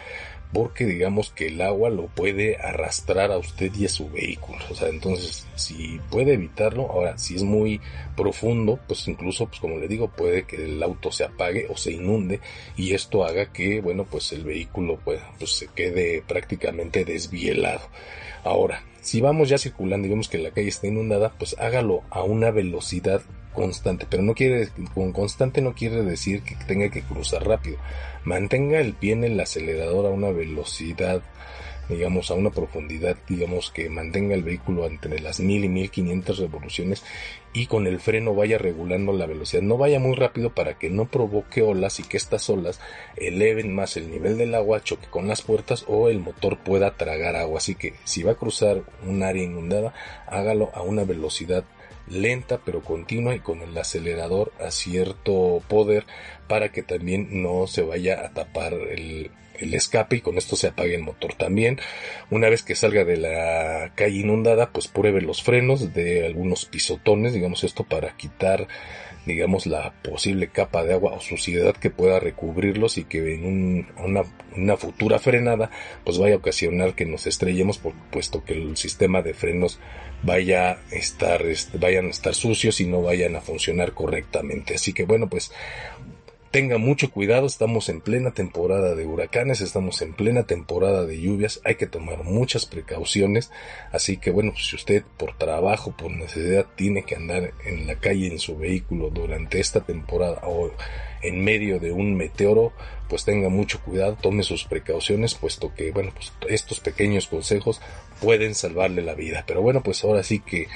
porque 0.53 0.87
digamos 0.87 1.31
que 1.31 1.49
el 1.49 1.61
agua 1.61 1.91
lo 1.91 2.07
puede 2.07 2.57
arrastrar 2.57 3.31
a 3.31 3.39
usted 3.39 3.73
y 3.75 3.87
a 3.87 3.89
su 3.89 4.09
vehículo. 4.11 4.59
O 4.71 4.75
sea, 4.75 4.89
entonces, 4.89 5.47
si 5.55 6.01
puede 6.11 6.35
evitarlo, 6.35 6.91
ahora, 6.91 7.19
si 7.19 7.37
es 7.37 7.43
muy 7.43 7.81
profundo, 8.17 8.79
pues 8.87 9.07
incluso, 9.09 9.47
pues 9.47 9.61
como 9.61 9.79
le 9.79 9.89
digo, 9.89 10.09
puede 10.09 10.45
que 10.45 10.57
el 10.57 10.83
auto 10.83 11.13
se 11.13 11.25
apague 11.25 11.67
o 11.69 11.77
se 11.77 11.93
inunde 11.93 12.41
y 12.77 12.95
esto 12.95 13.25
haga 13.25 13.53
que, 13.53 13.81
bueno, 13.81 14.05
pues 14.05 14.33
el 14.33 14.45
vehículo 14.45 14.99
pues, 15.05 15.21
pues 15.39 15.53
se 15.53 15.69
quede 15.69 16.23
prácticamente 16.27 17.05
desvielado. 17.05 17.83
Ahora, 18.45 18.83
si 19.01 19.21
vamos 19.21 19.49
ya 19.49 19.59
circulando 19.59 20.07
y 20.07 20.11
vemos 20.11 20.29
que 20.29 20.39
la 20.39 20.51
calle 20.51 20.69
está 20.69 20.87
inundada, 20.87 21.33
pues 21.39 21.57
hágalo 21.59 22.03
a 22.11 22.23
una 22.23 22.51
velocidad 22.51 23.23
constante, 23.53 24.07
pero 24.09 24.23
no 24.23 24.35
quiere, 24.35 24.69
con 24.95 25.13
constante 25.13 25.61
no 25.61 25.75
quiere 25.75 26.03
decir 26.03 26.43
que 26.43 26.57
tenga 26.67 26.91
que 26.91 27.03
cruzar 27.03 27.47
rápido. 27.47 27.79
Mantenga 28.25 28.81
el 28.81 28.95
pie 28.95 29.13
en 29.13 29.25
el 29.25 29.41
acelerador 29.41 30.07
a 30.07 30.11
una 30.11 30.31
velocidad, 30.31 31.23
digamos, 31.89 32.31
a 32.31 32.35
una 32.35 32.51
profundidad, 32.51 33.17
digamos, 33.29 33.71
que 33.71 33.89
mantenga 33.89 34.35
el 34.35 34.43
vehículo 34.43 34.87
entre 34.87 35.21
las 35.21 35.41
1000 35.41 35.65
y 35.65 35.69
1500 35.69 36.39
revoluciones 36.39 37.03
y 37.53 37.67
con 37.67 37.87
el 37.87 37.99
freno 37.99 38.35
vaya 38.35 38.59
regulando 38.59 39.13
la 39.13 39.27
velocidad. 39.27 39.63
No 39.63 39.79
vaya 39.79 39.99
muy 39.99 40.15
rápido 40.15 40.55
para 40.55 40.79
que 40.79 40.91
no 40.91 41.07
provoque 41.07 41.63
olas 41.63 41.99
y 41.99 42.03
que 42.03 42.17
estas 42.17 42.49
olas 42.51 42.81
eleven 43.17 43.75
más 43.75 43.97
el 43.97 44.11
nivel 44.11 44.37
del 44.37 44.55
agua, 44.55 44.83
choque 44.83 45.07
con 45.09 45.29
las 45.29 45.43
puertas 45.43 45.85
o 45.89 46.09
el 46.09 46.21
motor 46.21 46.59
pueda 46.59 46.97
tragar 46.97 47.37
agua. 47.37 47.59
Así 47.59 47.75
que 47.75 47.95
si 48.05 48.23
va 48.23 48.33
a 48.33 48.37
cruzar 48.37 48.83
un 49.07 49.23
área 49.23 49.43
inundada, 49.43 49.95
hágalo 50.27 50.71
a 50.75 50.83
una 50.83 51.05
velocidad 51.05 51.65
lenta 52.11 52.61
pero 52.65 52.83
continua 52.83 53.35
y 53.35 53.41
con 53.41 53.61
el 53.61 53.77
acelerador 53.77 54.53
a 54.61 54.71
cierto 54.71 55.63
poder 55.69 56.07
para 56.49 56.71
que 56.71 56.83
también 56.83 57.43
no 57.43 57.67
se 57.67 57.83
vaya 57.83 58.25
a 58.25 58.33
tapar 58.33 58.73
el, 58.75 59.31
el 59.59 59.75
escape 59.75 60.17
y 60.17 60.21
con 60.21 60.39
esto 60.39 60.57
se 60.57 60.69
apague 60.69 60.95
el 60.95 61.03
motor 61.03 61.35
también. 61.35 61.79
Una 62.31 62.49
vez 62.49 62.63
que 62.63 62.75
salga 62.75 63.05
de 63.05 63.17
la 63.17 63.93
calle 63.95 64.19
inundada, 64.19 64.71
pues 64.71 64.89
pruebe 64.89 65.21
los 65.21 65.43
frenos 65.43 65.95
de 65.95 66.27
algunos 66.27 66.65
pisotones, 66.67 67.33
digamos 67.33 67.65
esto 67.65 67.85
para 67.85 68.17
quitar 68.17 68.69
digamos 69.29 69.67
la 69.67 69.93
posible 70.03 70.49
capa 70.49 70.83
de 70.83 70.95
agua 70.95 71.13
o 71.13 71.21
suciedad 71.21 71.77
que 71.77 71.91
pueda 71.91 72.19
recubrirlos 72.19 72.99
y 72.99 73.05
que 73.05 73.35
en 73.35 73.87
una, 73.99 74.77
futura 74.77 75.19
frenada 75.19 75.71
pues 76.05 76.19
vaya 76.19 76.35
a 76.35 76.39
ocasionar 76.39 76.95
que 76.95 77.05
nos 77.05 77.27
estrellemos 77.27 77.79
por, 77.79 77.93
puesto 78.11 78.43
que 78.43 78.55
el 78.55 78.77
sistema 78.77 79.23
de 79.23 79.35
frenos 79.35 79.79
vaya 80.23 80.73
a 80.73 80.79
estar 80.91 81.45
vayan 81.75 82.07
a 82.07 82.11
estar 82.11 82.35
sucios 82.35 82.81
y 82.81 82.87
no 82.87 83.03
vayan 83.03 83.37
a 83.37 83.41
funcionar 83.41 83.93
correctamente 83.93 84.75
así 84.75 84.93
que 84.93 85.05
bueno 85.05 85.29
pues 85.29 85.53
tenga 86.51 86.79
mucho 86.79 87.11
cuidado, 87.11 87.47
estamos 87.47 87.89
en 87.89 88.01
plena 88.01 88.33
temporada 88.33 88.95
de 88.95 89.07
huracanes, 89.07 89.61
estamos 89.61 90.01
en 90.03 90.15
plena 90.15 90.45
temporada 90.45 91.05
de 91.05 91.21
lluvias, 91.21 91.61
hay 91.65 91.75
que 91.75 91.87
tomar 91.87 92.25
muchas 92.25 92.67
precauciones, 92.67 93.51
así 93.93 94.17
que 94.17 94.31
bueno, 94.31 94.53
pues 94.53 94.67
si 94.67 94.77
usted 94.77 95.03
por 95.17 95.37
trabajo, 95.37 95.95
por 95.97 96.11
necesidad 96.11 96.67
tiene 96.75 97.05
que 97.05 97.17
andar 97.17 97.53
en 97.65 97.87
la 97.87 97.97
calle 97.97 98.29
en 98.29 98.39
su 98.39 98.57
vehículo 98.57 99.11
durante 99.11 99.61
esta 99.61 99.81
temporada 99.81 100.41
o 100.45 100.71
en 101.23 101.43
medio 101.45 101.81
de 101.81 101.93
un 101.93 102.17
meteoro, 102.17 102.73
pues 103.09 103.25
tenga 103.25 103.49
mucho 103.49 103.81
cuidado, 103.81 104.17
tome 104.21 104.43
sus 104.43 104.65
precauciones, 104.65 105.35
puesto 105.35 105.75
que 105.75 105.91
bueno, 105.91 106.13
pues 106.15 106.33
estos 106.49 106.81
pequeños 106.81 107.27
consejos 107.27 107.81
pueden 108.21 108.55
salvarle 108.55 109.03
la 109.03 109.15
vida. 109.15 109.45
Pero 109.47 109.63
bueno, 109.63 109.83
pues 109.83 110.05
ahora 110.05 110.23
sí 110.23 110.41
que 110.41 110.69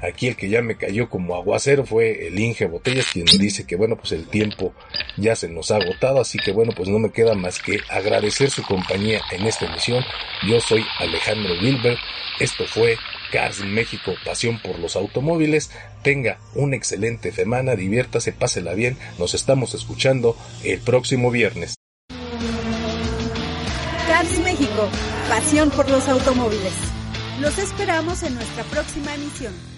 Aquí 0.00 0.28
el 0.28 0.36
que 0.36 0.48
ya 0.48 0.62
me 0.62 0.76
cayó 0.76 1.08
como 1.08 1.34
aguacero 1.34 1.84
fue 1.84 2.28
el 2.28 2.38
Inge 2.38 2.66
Botellas, 2.66 3.06
quien 3.12 3.26
dice 3.26 3.66
que 3.66 3.76
bueno, 3.76 3.96
pues 3.96 4.12
el 4.12 4.28
tiempo 4.28 4.72
ya 5.16 5.34
se 5.34 5.48
nos 5.48 5.70
ha 5.70 5.76
agotado, 5.76 6.20
así 6.20 6.38
que 6.38 6.52
bueno, 6.52 6.72
pues 6.76 6.88
no 6.88 6.98
me 6.98 7.10
queda 7.10 7.34
más 7.34 7.60
que 7.60 7.80
agradecer 7.88 8.50
su 8.50 8.62
compañía 8.62 9.20
en 9.32 9.46
esta 9.46 9.66
emisión. 9.66 10.04
Yo 10.46 10.60
soy 10.60 10.84
Alejandro 10.98 11.56
Gilbert, 11.58 11.98
esto 12.38 12.64
fue 12.66 12.96
Cars 13.32 13.60
México, 13.60 14.14
pasión 14.24 14.60
por 14.60 14.78
los 14.78 14.94
automóviles. 14.94 15.70
Tenga 16.02 16.38
una 16.54 16.76
excelente 16.76 17.32
semana, 17.32 17.74
diviértase, 17.74 18.32
pásela 18.32 18.74
bien. 18.74 18.96
Nos 19.18 19.34
estamos 19.34 19.74
escuchando 19.74 20.36
el 20.62 20.78
próximo 20.80 21.30
viernes. 21.30 21.74
Cars 24.06 24.38
México, 24.38 24.88
pasión 25.28 25.70
por 25.70 25.90
los 25.90 26.08
automóviles. 26.08 26.72
Los 27.40 27.58
esperamos 27.58 28.22
en 28.22 28.34
nuestra 28.34 28.64
próxima 28.64 29.14
emisión. 29.14 29.77